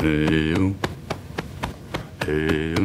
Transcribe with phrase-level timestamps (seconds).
[0.00, 0.76] Eu.
[2.26, 2.78] Eu.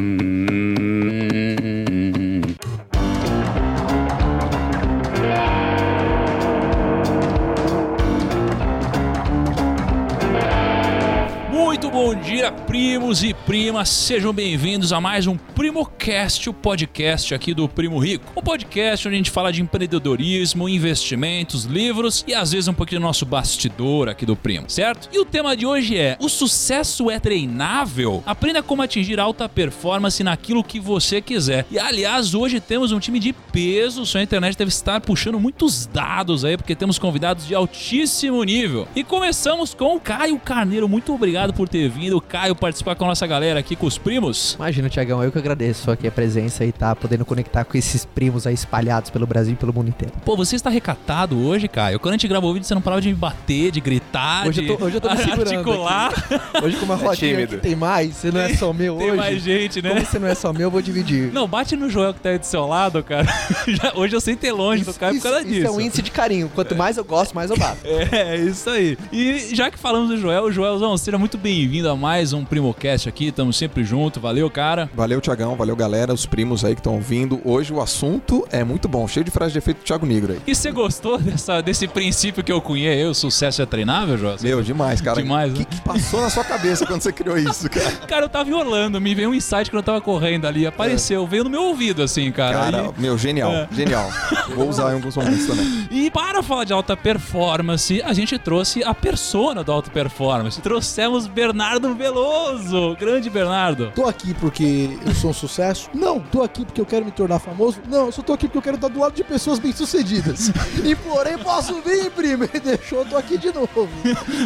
[11.52, 13.90] Muito bom dia, primos e primas.
[13.90, 18.32] Sejam bem-vindos a mais um PrimoCast, o podcast aqui do Primo Rico.
[18.34, 23.02] Um podcast onde a gente fala de empreendedorismo, investimentos, livros e às vezes um pouquinho
[23.02, 25.10] do nosso bastidor aqui do Primo, certo?
[25.12, 28.22] E o tema de hoje é: o sucesso é treinável?
[28.24, 31.66] Aprenda como atingir alta performance naquilo que você quiser.
[31.70, 34.06] E aliás, hoje temos um time de peso.
[34.06, 38.88] Sua internet deve estar puxando muitos dados aí, porque temos convidados de altíssimo nível.
[38.96, 40.88] E começamos com o Caio Carneiro.
[40.88, 44.54] Muito obrigado por ter vindo, Caio, participar com a nossa galera aqui, com os primos.
[44.54, 48.46] Imagina, Tiagão, eu que agradeço aqui a presença e tá podendo conectar com esses primos
[48.46, 50.14] aí espalhados pelo Brasil e pelo mundo inteiro.
[50.24, 51.98] Pô, você está recatado hoje, Caio.
[51.98, 54.62] Quando a gente gravou o vídeo, você não parava de me bater, de gritar, Hoje
[54.62, 56.08] de eu tô, hoje eu tô me segurando articular.
[56.08, 56.64] aqui.
[56.64, 57.54] Hoje com uma rodinha tímido.
[57.56, 59.16] aqui tem mais, você não é só meu Tem hoje.
[59.16, 59.90] mais gente, né?
[59.90, 61.32] Como você não é só meu, eu vou dividir.
[61.32, 63.26] Não, bate no Joel que tá aí do seu lado, cara.
[63.66, 65.66] Já- Hoje eu sei ter longe do Caio por causa isso disso.
[65.66, 66.50] é um índice de carinho.
[66.54, 67.78] Quanto mais eu gosto, mais eu bato.
[67.84, 68.96] É, isso aí.
[69.12, 73.23] E já que falamos do Joel, Joelzão, seja muito bem-vindo a mais um Primocast aqui.
[73.28, 74.20] Estamos sempre junto.
[74.20, 74.90] Valeu, cara.
[74.94, 75.54] Valeu, Tiagão.
[75.56, 77.40] Valeu, galera, os primos aí que estão ouvindo.
[77.44, 80.40] Hoje o assunto é muito bom, cheio de frase de efeito do Thiago Negro aí.
[80.46, 83.02] E você gostou dessa, desse princípio que eu cunhei?
[83.04, 84.36] Eu, sucesso é treinável, Joel?
[84.40, 85.20] Meu, demais, cara.
[85.22, 85.64] Demais, O né?
[85.64, 87.90] que, que passou na sua cabeça quando você criou isso, cara?
[88.14, 91.26] Cara, eu tava em Orlando, me veio um insight quando eu tava correndo ali, apareceu,
[91.26, 92.54] veio no meu ouvido, assim, cara.
[92.58, 93.68] Cara, meu, genial, É.
[93.72, 94.08] genial.
[94.54, 95.88] Vou usar em alguns momentos também.
[95.90, 100.60] E, e para falar de alta performance, a gente trouxe a persona do alta performance.
[100.60, 103.92] Trouxemos Bernardo Veloso, grande Bernardo.
[103.94, 105.88] Tô aqui porque eu sou um sucesso?
[105.94, 106.20] Não.
[106.20, 107.78] Tô aqui porque eu quero me tornar famoso?
[107.88, 108.06] Não.
[108.06, 110.48] Eu só tô aqui porque eu quero estar do lado de pessoas bem-sucedidas.
[110.84, 112.48] e porém posso vir, primo.
[112.62, 113.88] Deixou, eu tô aqui de novo.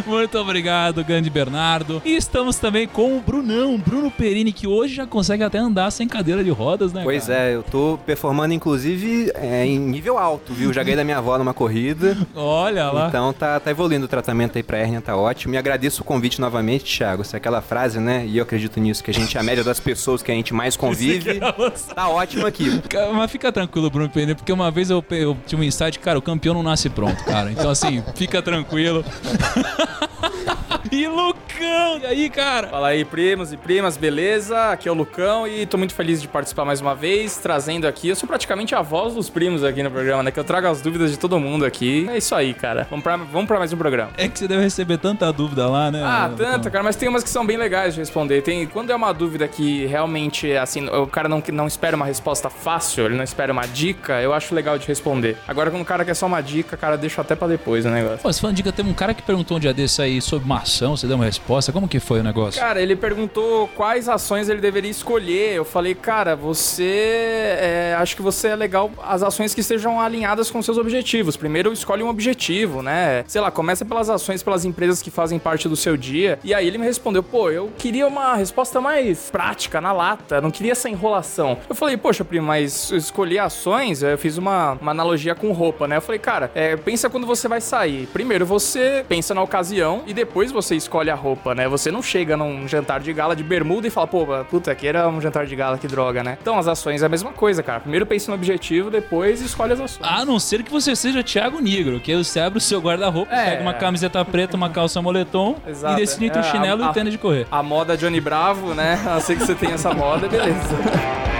[0.05, 2.01] Muito obrigado, grande Bernardo.
[2.05, 6.07] E estamos também com o Brunão, Bruno Perini, que hoje já consegue até andar sem
[6.07, 7.01] cadeira de rodas, né?
[7.03, 7.39] Pois cara?
[7.39, 10.73] é, eu tô performando inclusive é, em nível alto, viu?
[10.73, 12.17] Já ganhei da minha avó numa corrida.
[12.35, 13.07] Olha lá.
[13.07, 15.53] Então tá, tá evoluindo o tratamento aí pra hérnia, tá ótimo.
[15.53, 17.23] E agradeço o convite novamente, Thiago.
[17.23, 18.25] Se aquela frase, né?
[18.25, 20.53] E eu acredito nisso, que a gente é a média das pessoas que a gente
[20.53, 21.39] mais convive.
[21.93, 22.81] Tá ótimo aqui.
[23.13, 26.21] Mas fica tranquilo, Bruno Perini, porque uma vez eu, eu tive um insight, cara, o
[26.21, 27.51] campeão não nasce pronto, cara.
[27.51, 29.03] Então, assim, fica tranquilo.
[30.91, 32.67] e Lucão, e aí, cara?
[32.67, 34.71] Fala aí, primos e primas, beleza?
[34.71, 38.09] Aqui é o Lucão e tô muito feliz de participar mais uma vez, trazendo aqui.
[38.09, 40.31] Eu sou praticamente a voz dos primos aqui no programa, né?
[40.31, 42.07] Que eu trago as dúvidas de todo mundo aqui.
[42.09, 42.87] É isso aí, cara.
[42.89, 44.11] Vamos pra, vamos pra mais um programa.
[44.17, 46.01] É que você deve receber tanta dúvida lá, né?
[46.03, 46.45] Ah, Lucão?
[46.45, 48.41] tanta, cara, mas tem umas que são bem legais de responder.
[48.41, 52.49] Tem, quando é uma dúvida que realmente, assim, o cara não, não espera uma resposta
[52.49, 55.37] fácil, ele não espera uma dica, eu acho legal de responder.
[55.47, 58.19] Agora, quando o cara quer só uma dica, cara, deixa até pra depois o negócio.
[58.19, 60.65] Pô, você falando dica, teve um cara que perguntou um dia desse aí sobre uma
[60.79, 61.71] ação, você deu uma resposta.
[61.71, 62.59] Como que foi o negócio?
[62.59, 65.53] Cara, ele perguntou quais ações ele deveria escolher.
[65.53, 66.83] Eu falei, cara, você.
[66.83, 71.35] é, acho que você é legal as ações que estejam alinhadas com seus objetivos.
[71.35, 73.23] Primeiro, escolhe um objetivo, né?
[73.27, 76.39] Sei lá, começa pelas ações, pelas empresas que fazem parte do seu dia.
[76.43, 80.39] E aí ele me respondeu, pô, eu queria uma resposta mais prática, na lata.
[80.39, 81.57] Não queria essa enrolação.
[81.67, 85.97] Eu falei, poxa, primo, mas escolher ações, eu fiz uma, uma analogia com roupa, né?
[85.97, 88.07] Eu falei, cara, é, pensa quando você vai sair.
[88.13, 91.67] Primeiro você pensa na ocasião e depois você escolhe a roupa, né?
[91.67, 95.07] Você não chega num jantar de gala de bermuda e fala, pô, puta, aqui era
[95.07, 96.37] um jantar de gala, que droga, né?
[96.41, 97.79] Então as ações é a mesma coisa, cara.
[97.79, 99.99] Primeiro pensa no objetivo, depois escolhe as ações.
[100.07, 103.51] A não ser que você seja Thiago Negro, que você abre o seu guarda-roupa, É.
[103.51, 106.87] pega uma camiseta preta, uma calça moletom Exato, e decide entre é, o chinelo a-
[106.87, 107.47] e o tênis de correr.
[107.51, 108.99] A moda Johnny Bravo, né?
[109.15, 110.49] Eu sei que você tem essa moda, beleza.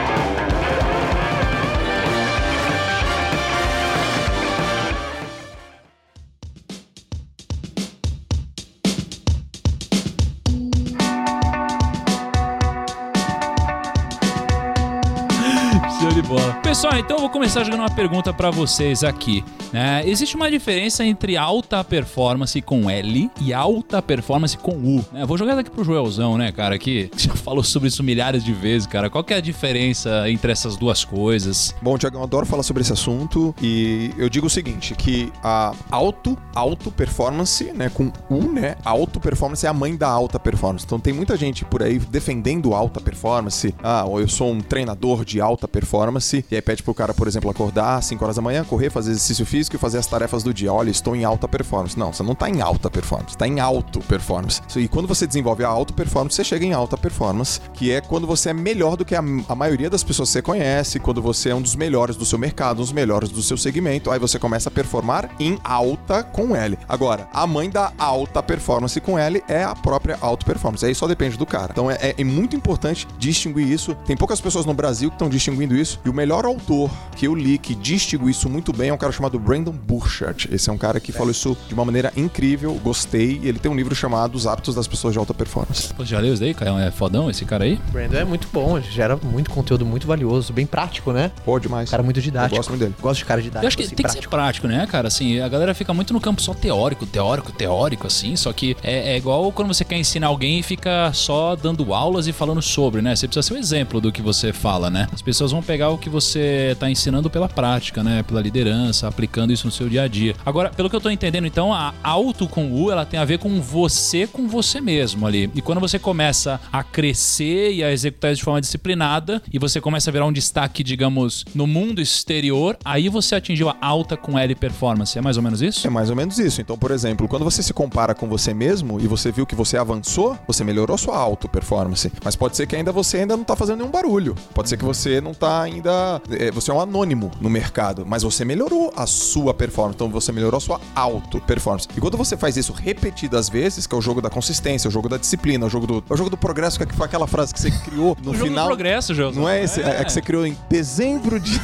[16.62, 19.44] Pessoal, então eu vou começar jogando uma pergunta pra vocês aqui.
[19.73, 20.03] né?
[20.06, 25.03] existe uma diferença entre alta performance com L e alta performance com U.
[25.12, 25.25] né?
[25.25, 28.86] Vou jogar daqui pro Joelzão, né, cara, que já falou sobre isso milhares de vezes,
[28.86, 29.09] cara.
[29.09, 31.74] Qual que é a diferença entre essas duas coisas?
[31.81, 35.74] Bom, Tiagão, eu adoro falar sobre esse assunto e eu digo o seguinte, que a
[35.89, 40.86] auto, auto performance, né, com U, né, auto performance é a mãe da alta performance.
[40.86, 43.74] Então tem muita gente por aí defendendo alta performance.
[43.81, 46.19] Ah, eu sou um treinador de alta performance.
[46.19, 48.89] Performance e aí pede pro cara, por exemplo, acordar às 5 horas da manhã, correr,
[48.89, 50.71] fazer exercício físico e fazer as tarefas do dia.
[50.71, 51.98] Olha, estou em alta performance.
[51.98, 54.62] Não, você não tá em alta performance, tá em alto performance.
[54.75, 58.27] E quando você desenvolve a alta performance, você chega em alta performance, que é quando
[58.27, 61.50] você é melhor do que a, a maioria das pessoas que você conhece, quando você
[61.50, 64.38] é um dos melhores do seu mercado, um dos melhores do seu segmento, aí você
[64.38, 66.77] começa a performar em alta com L.
[66.88, 70.86] Agora, a mãe da alta performance com L é a própria alta performance.
[70.86, 71.69] Aí só depende do cara.
[71.72, 73.95] Então é, é- é muito importante distinguir isso.
[74.06, 76.00] Tem poucas pessoas no Brasil que estão distinguindo isso.
[76.06, 79.11] E o melhor autor que eu li que distingue isso muito bem é um cara
[79.11, 80.47] chamado Brandon Burchard.
[80.51, 83.41] Esse é um cara que falou isso de uma maneira incrível, gostei.
[83.44, 85.94] Ele tem um livro chamado Os Hábitos das Pessoas de Alta Performance.
[85.94, 86.77] Pô, já leu isso daí, Caio?
[86.77, 87.79] É fodão esse cara aí?
[87.91, 91.31] Brandon é muito bom, gera muito conteúdo muito valioso, bem prático, né?
[91.44, 91.89] Pô, demais.
[91.89, 92.55] Cara muito didático.
[92.55, 92.95] Eu gosto muito dele.
[93.01, 93.65] Gosto de cara didático.
[93.65, 95.07] Eu acho que assim, tem que ser prático, né, cara?
[95.09, 98.35] Assim, a galera fica muito no campo só teórico, teórico, teórico, assim.
[98.35, 102.27] Só que é, é igual quando você quer ensinar alguém e fica só dando aulas
[102.27, 103.15] e falando sobre, né?
[103.15, 105.07] Você precisa ser o exemplo do que você fala, né?
[105.13, 108.24] As pessoas vão pegar o que você tá ensinando pela prática, né?
[108.24, 110.36] Pela liderança, aplicando isso no seu dia a dia.
[110.46, 113.40] Agora, pelo que eu tô entendendo, então, a auto com U, ela tem a ver
[113.40, 115.50] com você com você mesmo ali.
[115.54, 119.81] E quando você começa a crescer e a executar isso de forma disciplinada, e você
[119.81, 124.38] começa a virar um destaque, digamos, no mundo exterior, aí você atingiu a alta com
[124.38, 125.18] L performance.
[125.18, 125.86] É mais ou menos isso?
[125.86, 126.62] É mais ou menos isso.
[126.62, 129.78] Então, por exemplo, quando você se compara com você mesmo e você viu que você
[129.78, 132.12] avançou, você melhorou sua auto performance.
[132.24, 134.36] Mas pode ser que ainda você ainda não tá fazendo nenhum barulho.
[134.54, 135.88] Pode ser que você não tá ainda.
[136.31, 139.95] É, você é um anônimo no mercado, mas você melhorou a sua performance.
[139.95, 141.88] Então você melhorou a sua auto performance.
[141.95, 145.09] E quando você faz isso repetidas vezes, que é o jogo da consistência, o jogo
[145.09, 147.59] da disciplina, o jogo do, é o jogo do progresso, que foi aquela frase que
[147.59, 148.65] você criou no O jogo final.
[148.65, 149.39] do progresso, José.
[149.39, 150.03] Não é esse, é.
[150.03, 151.59] que você criou em dezembro de.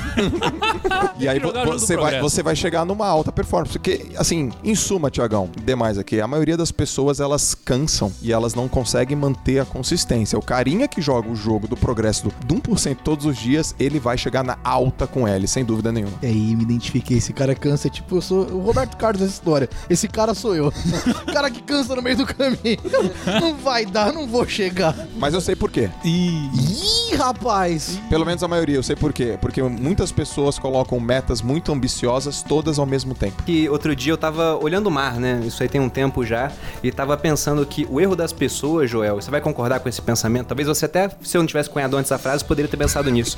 [1.20, 3.74] e aí você vai, você vai chegar numa alta performance.
[3.74, 8.54] Porque, assim, em suma, Tiagão, demais aqui, a maioria das pessoas elas cansam e elas
[8.54, 10.38] não conseguem manter a consistência.
[10.38, 14.00] O carinha que joga o jogo do progresso do, do 1% todos os dias, ele
[14.06, 16.14] vai chegar na alta com L, sem dúvida nenhuma.
[16.22, 19.68] E aí me identifiquei, esse cara cansa, tipo, eu sou o Roberto Carlos dessa história.
[19.90, 20.68] Esse cara sou eu.
[20.68, 22.78] O cara que cansa no meio do caminho.
[23.42, 24.96] Não vai dar, não vou chegar.
[25.18, 25.90] Mas eu sei por quê.
[26.04, 28.00] Ih, rapaz.
[28.10, 29.38] Pelo menos a maioria, eu sei por quê.
[29.42, 33.42] Porque muitas pessoas colocam metas muito ambiciosas, todas ao mesmo tempo.
[33.44, 35.42] que outro dia eu tava olhando o mar, né?
[35.46, 36.52] Isso aí tem um tempo já.
[36.84, 40.48] E tava pensando que o erro das pessoas, Joel, você vai concordar com esse pensamento?
[40.48, 43.38] Talvez você até, se eu não tivesse cunhado antes a frase, poderia ter pensado nisso.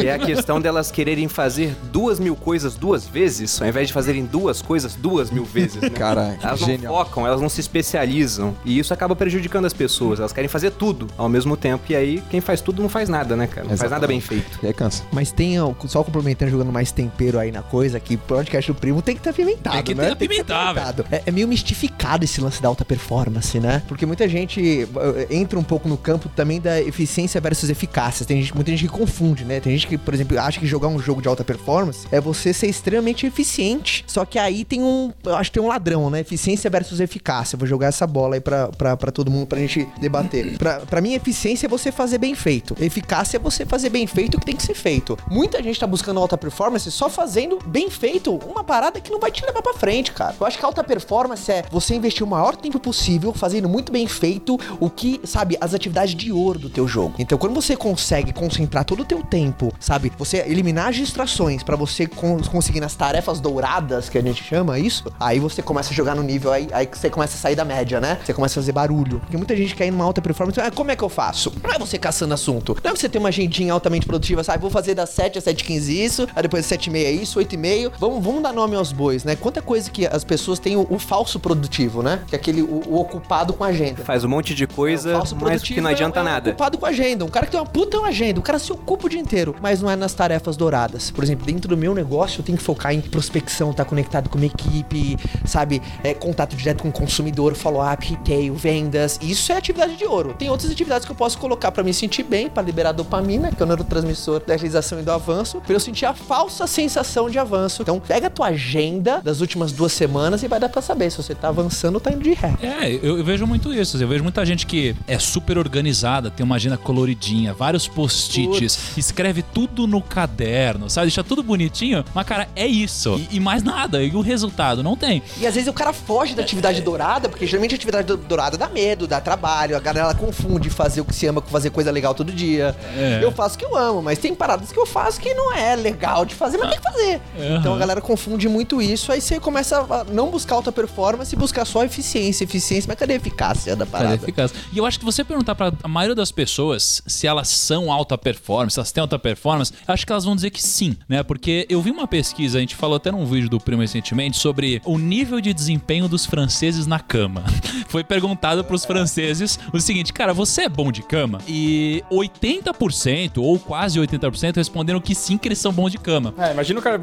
[0.00, 3.92] Que é a questão delas quererem fazer duas mil coisas duas vezes, ao invés de
[3.92, 5.90] fazerem duas coisas duas mil vezes, né?
[5.90, 6.94] Cara, Elas não genial.
[6.94, 8.54] focam, elas não se especializam.
[8.64, 10.18] E isso acaba prejudicando as pessoas.
[10.20, 11.84] Elas querem fazer tudo ao mesmo tempo.
[11.90, 13.66] E aí, quem faz tudo não faz nada, né, cara?
[13.68, 14.58] Não faz nada bem feito.
[14.62, 15.02] E aí cansa.
[15.12, 18.74] Mas tem, ó, só complementando, jogando mais tempero aí na coisa, que o podcast do
[18.74, 20.06] primo tem que estar apimentado, Tem que né?
[20.06, 21.06] ter apimentar, apimentado.
[21.10, 23.82] É, é meio mistificado esse lance da alta performance, né?
[23.88, 28.24] Porque muita gente eh, entra um pouco no campo também da eficiência versus eficácia.
[28.24, 29.60] Tem gente, muita gente que confunde, né?
[29.60, 32.52] Tem gente que, por exemplo, acha que jogar um jogo de alta performance é você
[32.52, 34.04] ser extremamente eficiente.
[34.06, 36.20] Só que aí tem um, eu acho que tem um ladrão, né?
[36.20, 37.56] Eficiência versus eficácia.
[37.56, 40.56] Eu vou jogar essa bola aí pra, pra, pra todo mundo pra gente debater.
[40.58, 42.76] pra, pra mim, eficiência é você fazer bem feito.
[42.80, 45.18] Eficácia é você fazer bem feito o que tem que ser feito.
[45.28, 49.32] Muita gente tá buscando alta performance só fazendo bem feito uma parada que não vai
[49.32, 50.34] te levar pra frente, cara.
[50.38, 54.06] Eu acho que alta performance é você investir o maior tempo possível fazendo muito bem
[54.06, 57.14] feito o que, sabe, as atividades de ouro do teu jogo.
[57.18, 61.74] Então, quando você consegue concentrar todo o teu tempo, sabe, você eliminar as distrações pra
[61.74, 65.94] você con- conseguir nas tarefas douradas, que a gente chama isso, aí você começa a
[65.96, 68.18] jogar no nível aí, aí você começa a sair da média, né?
[68.24, 69.20] Você começa a fazer barulho.
[69.20, 71.52] Porque muita gente quer ir numa alta performance, ah, como é que eu faço?
[71.62, 72.76] Não é você caçando assunto.
[72.84, 74.60] Não é você ter uma agendinha altamente produtiva, sabe?
[74.60, 77.92] Vou fazer das 7 às 7h15 isso, aí depois das 7h30 isso, 8h30.
[77.98, 79.36] Vamos, vamos dar nome aos bois, né?
[79.36, 82.22] Quanta coisa que as pessoas têm o, o falso produtivo, né?
[82.28, 84.04] Que é aquele, o, o ocupado com agenda.
[84.04, 86.50] Faz um monte de É, coisa, falso mas que não adianta é, é nada.
[86.50, 87.24] ocupado com agenda.
[87.24, 88.40] Um cara que tem uma puta agenda.
[88.40, 91.10] O cara se ocupa o dia inteiro, mas não é nas tarefas douradas.
[91.10, 94.38] Por exemplo, dentro do meu negócio, eu tenho que focar em prospecção, estar conectado com
[94.38, 95.80] uma equipe, sabe?
[96.02, 99.18] É, contato direto com o consumidor, follow-up, retail, vendas.
[99.22, 100.34] Isso é atividade de ouro.
[100.36, 103.62] Tem outras atividades que eu posso colocar pra me sentir bem, pra liberar dopamina, que
[103.62, 107.38] é o neurotransmissor da realização e do avanço, pra eu sentir a falsa sensação de
[107.38, 107.82] avanço.
[107.82, 111.16] Então, pega a tua agenda das últimas duas semanas e vai dar pra saber se
[111.16, 112.54] você tá avançando ou tá indo de ré.
[112.60, 113.96] É, eu, eu vejo muito isso.
[114.02, 119.42] Eu vejo muita gente que é super organizada, tem uma agenda coloridinha, vários post-its, escreve
[119.42, 121.06] tudo no caderno, sabe?
[121.06, 123.20] Deixa tudo bonitinho, mas, cara, é isso.
[123.30, 124.02] E, e mais nada.
[124.02, 124.82] E o resultado?
[124.82, 125.22] Não tem.
[125.38, 128.56] E às vezes o cara foge da atividade dourada, porque geralmente a atividade do- dourada
[128.56, 131.90] dá medo, dá trabalho, a galera confunde fazer o que se ama com fazer coisa
[131.90, 132.74] legal todo dia.
[132.96, 133.20] É.
[133.22, 135.74] Eu faço o que eu amo, mas tem paradas que eu faço que não é
[135.76, 137.20] legal de fazer, mas tem que fazer.
[137.38, 137.56] Aham.
[137.58, 141.38] Então a galera confunde muito isso, aí você começa a não buscar alta performance e
[141.38, 144.14] buscar só eficiência, eficiência, mas cadê a eficácia da parada?
[144.14, 144.52] é eficaz.
[144.72, 148.16] E eu acho que você perguntar pra a maioria das pessoas se elas são alta
[148.18, 149.40] performance, se elas têm alta performance,
[149.86, 151.22] acho que elas vão dizer que sim, né?
[151.22, 154.80] Porque eu vi uma pesquisa, a gente falou até num vídeo do Primo recentemente, sobre
[154.84, 157.44] o nível de desempenho dos franceses na cama.
[157.88, 161.38] Foi perguntado pros franceses o seguinte, cara, você é bom de cama?
[161.48, 166.34] E 80% ou quase 80% responderam que sim, que eles são bons de cama.
[166.38, 167.00] É, imagina o cara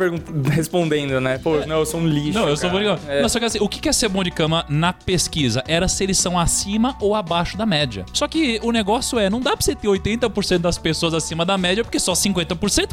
[0.51, 1.37] respondendo, né?
[1.39, 2.39] Pô, não, eu sou um lixo.
[2.39, 2.95] Não, eu sou bom cara.
[2.95, 3.13] de cama.
[3.13, 3.21] É.
[3.21, 5.63] Mas só que assim, o que que é ser bom de cama na pesquisa?
[5.67, 8.05] Era se eles são acima ou abaixo da média.
[8.13, 11.57] Só que o negócio é, não dá pra você ter 80% das pessoas acima da
[11.57, 12.36] média, porque só 50%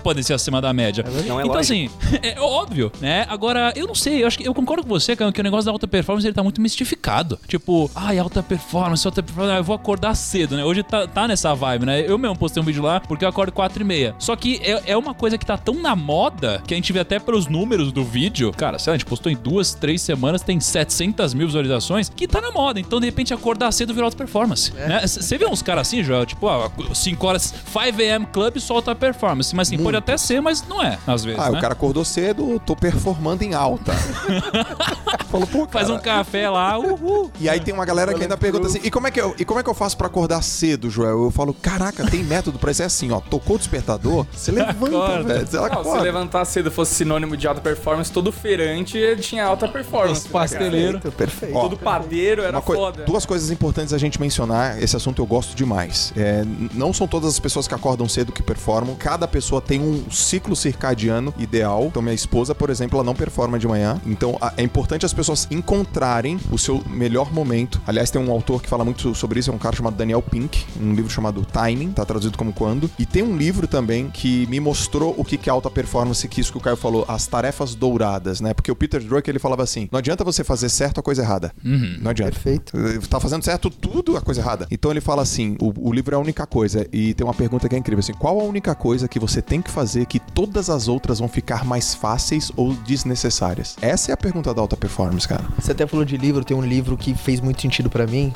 [0.03, 1.05] podem ser acima da média.
[1.27, 1.59] Não é então lógico.
[1.59, 1.91] assim,
[2.23, 3.27] é óbvio, né?
[3.29, 5.67] Agora, eu não sei, eu acho que eu concordo com você, cara, que o negócio
[5.67, 7.39] da alta performance ele tá muito mistificado.
[7.47, 10.65] Tipo, ai, alta performance, alta performance, ah, eu vou acordar cedo, né?
[10.65, 12.01] Hoje tá, tá nessa vibe, né?
[12.07, 14.15] Eu mesmo postei um vídeo lá porque eu acordo 4 e meia.
[14.19, 17.01] Só que é, é uma coisa que tá tão na moda que a gente vê
[17.01, 18.53] até pelos números do vídeo.
[18.53, 22.27] Cara, sei lá, a gente postou em duas, três semanas, tem 700 mil visualizações, que
[22.27, 22.81] tá na moda.
[22.81, 24.73] Então, de repente, acordar cedo virou alta performance.
[24.75, 25.07] né?
[25.07, 28.27] Você vê uns caras assim, Joel, tipo, ah, 5 horas, 5 a.m.
[28.27, 29.24] club só alta performance.
[29.35, 31.41] Mas assim, pode até ser, mas não é, às vezes.
[31.41, 31.59] Ah, né?
[31.59, 33.93] o cara acordou cedo, tô performando em alta.
[35.31, 35.99] Falou, pô, Faz cara.
[35.99, 37.31] um café lá, uhul.
[37.41, 39.45] E aí tem uma galera que ainda pergunta assim: e como, é que eu, e
[39.45, 41.25] como é que eu faço pra acordar cedo, Joel?
[41.25, 42.83] Eu falo: caraca, tem método pra isso.
[42.83, 45.23] É assim, ó, tocou o despertador, você levanta, Acorda.
[45.35, 45.47] velho.
[45.47, 46.03] Você Não, se acorda.
[46.03, 50.23] levantar cedo fosse sinônimo de alta performance, todo feirante tinha alta performance.
[50.23, 51.01] Os pasteleiros.
[51.01, 51.57] Perfeito, perfeito.
[51.57, 53.05] Ó, Todo padeiro era coi- foda.
[53.05, 56.13] Duas coisas importantes a gente mencionar, esse assunto eu gosto demais.
[56.17, 60.11] É, não são todas as pessoas que acordam cedo que performam, cada pessoa tem um
[60.11, 61.85] ciclo circadiano ideal.
[61.87, 64.01] Então, minha esposa, por exemplo, ela não performa de manhã.
[64.07, 67.81] Então, a- é importante as pessoas encontrarem o seu melhor momento.
[67.87, 70.65] Aliás, tem um autor que fala muito sobre isso, é um cara chamado Daniel Pink,
[70.81, 72.91] um livro chamado Timing, tá traduzido como Quando.
[72.99, 76.41] E tem um livro também que me mostrou o que que é alta performance, que
[76.41, 78.55] isso que o Caio falou, as tarefas douradas, né?
[78.55, 81.53] Porque o Peter Drucker, ele falava assim, não adianta você fazer certo a coisa errada.
[81.63, 82.33] Não adianta.
[82.33, 82.73] Perfeito.
[83.09, 84.67] Tá fazendo certo tudo a coisa errada.
[84.71, 86.87] Então ele fala assim: o, o livro é a única coisa.
[86.93, 89.61] E tem uma pergunta que é incrível: assim, qual a única coisa que você tem
[89.61, 93.77] que fazer que todas as outras vão ficar mais fáceis ou desnecessárias?
[93.81, 95.45] Essa é a pergunta da alta performance, cara.
[95.59, 98.33] Você até falou de livro, tem um livro que fez muito sentido pra mim,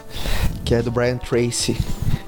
[0.64, 1.76] que é do Brian Tracy.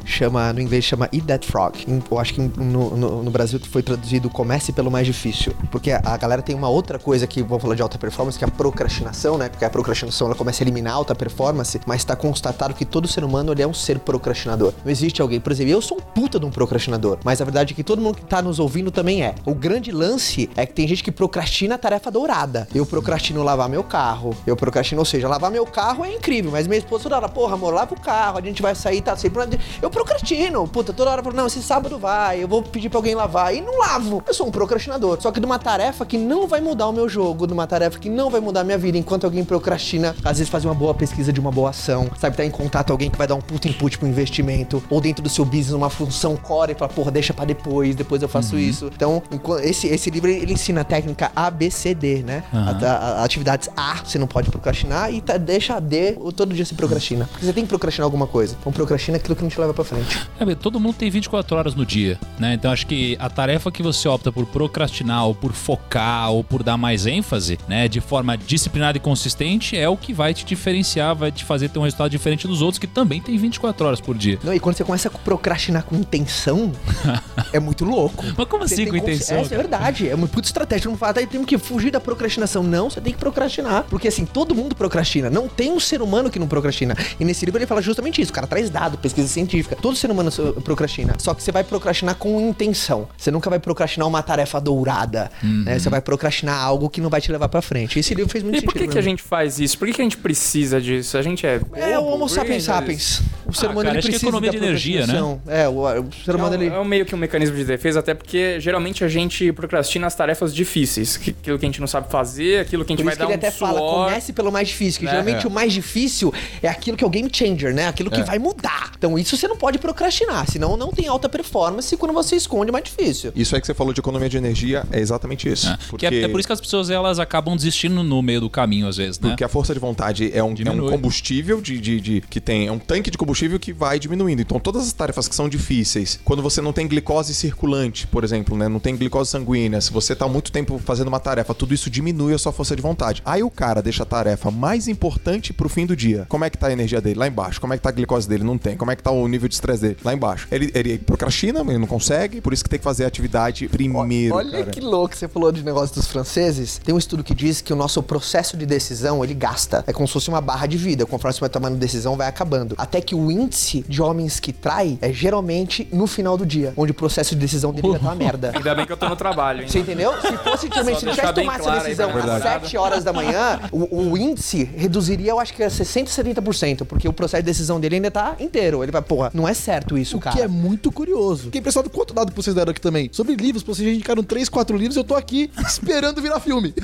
[0.05, 1.75] Chama, no inglês chama Eat That Frog.
[2.11, 5.55] Eu acho que no, no, no Brasil foi traduzido Comece pelo mais difícil.
[5.71, 8.49] Porque a, galera tem uma outra coisa que vou falar de alta performance, que é
[8.49, 9.49] a procrastinação, né?
[9.49, 13.07] Porque a procrastinação ela começa a eliminar a alta performance, mas tá constatado que todo
[13.07, 14.73] ser humano ele é um ser procrastinador.
[14.85, 17.73] Não existe alguém, por exemplo, eu sou um puta de um procrastinador, mas a verdade
[17.73, 19.35] é que todo mundo que tá nos ouvindo também é.
[19.45, 22.69] O grande lance é que tem gente que procrastina a tarefa dourada.
[22.73, 24.37] Eu procrastino lavar meu carro.
[24.47, 27.55] Eu procrastino, ou seja, lavar meu carro é incrível, mas minha esposa toda hora, porra,
[27.55, 29.59] amor, lava o carro, a gente vai sair, tá sempre.
[29.83, 33.53] Eu procrastino, puta, toda hora não, esse sábado vai, eu vou pedir pra alguém lavar
[33.53, 34.23] e não lavo.
[34.25, 35.21] Eu sou um procrastinador.
[35.21, 37.99] Só que de uma tarefa que não vai mudar o meu jogo, de uma tarefa
[37.99, 40.95] que não vai mudar a minha vida, enquanto alguém procrastina, às vezes fazer uma boa
[40.95, 43.67] pesquisa de uma boa ação, sabe, tá em contato alguém que vai dar um puta
[43.67, 47.35] input pro investimento, ou dentro do seu business uma função core e fala, porra, deixa
[47.35, 48.91] pra depois, depois eu faço isso.
[48.95, 49.23] Então,
[49.63, 52.43] esse, esse livro ele ensina a técnica A, B, C, D, né?
[52.53, 52.79] Aham.
[52.83, 52.87] A-
[53.21, 56.75] a- atividades A, você não pode procrastinar, e tá- deixa a D, todo dia você
[56.75, 57.27] procrastina.
[57.31, 58.57] Porque você tem que procrastinar alguma coisa.
[58.61, 60.19] Então, procrastina aquilo que não te leva pra frente.
[60.39, 62.55] É, todo mundo tem 24 horas no dia, né?
[62.55, 66.63] Então acho que a tarefa que você opta por procrastinar ou por focar ou por
[66.63, 71.15] dar mais ênfase, né, de forma disciplinada e consistente, é o que vai te diferenciar,
[71.15, 74.17] vai te fazer ter um resultado diferente dos outros que também tem 24 horas por
[74.17, 74.39] dia.
[74.43, 76.73] Não, e quando você começa a procrastinar com intenção,
[77.53, 78.10] é muito louco.
[78.37, 79.39] Mas como Você assim com intenção?
[79.39, 80.09] Essa é verdade.
[80.09, 80.91] É uma puta estratégia.
[80.91, 82.63] Não fala, tá, temos que fugir da procrastinação.
[82.63, 83.85] Não, você tem que procrastinar.
[83.89, 85.29] Porque assim, todo mundo procrastina.
[85.31, 86.97] Não tem um ser humano que não procrastina.
[87.19, 88.31] E nesse livro ele fala justamente isso.
[88.31, 89.77] O cara traz dado, pesquisa científica.
[89.81, 90.31] Todo ser humano
[90.65, 91.15] procrastina.
[91.19, 93.09] Só que você vai procrastinar com intenção.
[93.17, 95.31] Você nunca vai procrastinar uma tarefa dourada.
[95.43, 95.79] né?
[95.79, 97.99] Você vai procrastinar algo que não vai te levar pra frente.
[97.99, 98.73] Esse livro fez muito E sentido.
[98.73, 99.79] por que, que a gente faz isso?
[99.79, 101.17] Por que, que a gente precisa disso?
[101.17, 101.61] A gente é.
[101.75, 102.15] É o bobo?
[102.15, 103.23] Homo sapiens sapiens.
[103.51, 105.39] O ser Ah, humano cara, ele é precisa economia da de energia, né?
[105.49, 108.15] É, o, o ser humano É ele é meio que um mecanismo de defesa, até
[108.15, 111.17] porque geralmente a gente procrastina as tarefas difíceis.
[111.17, 113.19] que- Aquilo que a gente não sabe fazer, aquilo que a gente Por vai que
[113.19, 114.05] dar ele um até fala, suor.
[114.07, 115.11] comece pelo mais difícil, que Né?
[115.13, 115.49] geralmente É.
[115.49, 117.89] o mais difícil é aquilo que é o game changer, né?
[117.89, 118.93] Aquilo que vai mudar.
[118.97, 122.73] Então isso você não pode procrastinar, senão não tem alta performance quando você esconde é
[122.73, 123.33] mais difícil.
[123.35, 125.69] Isso aí que você falou de economia de energia é exatamente isso.
[125.69, 128.41] É, Porque, que é, é por isso que as pessoas elas acabam desistindo no meio
[128.41, 129.31] do caminho, às vezes, né?
[129.31, 132.67] porque a força de vontade é um, é um combustível de, de, de- que tem.
[132.67, 134.43] É um tanque de combustível que vai diminuindo.
[134.43, 138.57] Então, todas as tarefas que são difíceis, quando você não tem glicose circulante, por exemplo,
[138.57, 138.69] né?
[138.69, 142.35] Não tem glicose sanguínea, se você tá muito tempo fazendo uma tarefa, tudo isso diminui
[142.35, 143.23] a sua força de vontade.
[143.25, 146.27] Aí o cara deixa a tarefa mais importante pro fim do dia.
[146.29, 147.19] Como é que tá a energia dele?
[147.19, 147.61] Lá embaixo.
[147.61, 148.45] Como é que tá a glicose dele?
[148.45, 148.77] Não tem.
[148.77, 149.97] Como é que tá o nível de estresse dele?
[150.05, 150.47] Lá embaixo.
[150.51, 153.69] Ele, ele procrastina, mas ele não consegue, por isso que tem que fazer a atividade
[153.69, 154.35] primeiro.
[154.35, 154.71] Olha cara.
[154.71, 156.81] que louco, você falou de negócio dos franceses.
[156.85, 159.85] Tem um estudo que diz que o nosso processo de decisão, ele gasta.
[159.87, 161.07] É como se fosse uma barra de vida.
[161.07, 162.75] Conforme você vai tomando decisão, vai acabando.
[162.79, 166.73] Até que o o índice de homens que trai é geralmente no final do dia,
[166.77, 168.53] onde o processo de decisão dele já tá uma merda.
[168.55, 169.69] Ainda bem que eu tô no trabalho, hein?
[169.69, 170.13] Você entendeu?
[170.21, 172.61] Se fosse se ele tivesse tomado claro essa decisão às rapaziada.
[172.67, 177.09] 7 horas da manhã, o, o índice reduziria, eu acho que a 60, 70%, porque
[177.09, 178.83] o processo de decisão dele ainda tá inteiro.
[178.83, 180.35] Ele vai, porra, não é certo isso, O cara.
[180.37, 181.45] que é muito curioso.
[181.45, 183.09] Fiquei impressionado quanto dado que vocês deram aqui também.
[183.13, 186.75] Sobre livros, vocês já indicaram 3, 4 livros, eu tô aqui esperando virar filme.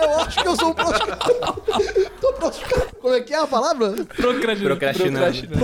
[0.00, 1.62] Eu acho que eu sou um prosticado.
[2.20, 2.86] tô prosticado.
[3.00, 3.90] Como é que é a palavra?
[4.16, 4.78] Procrastinando.
[4.78, 5.58] Proscra- Procrastinando.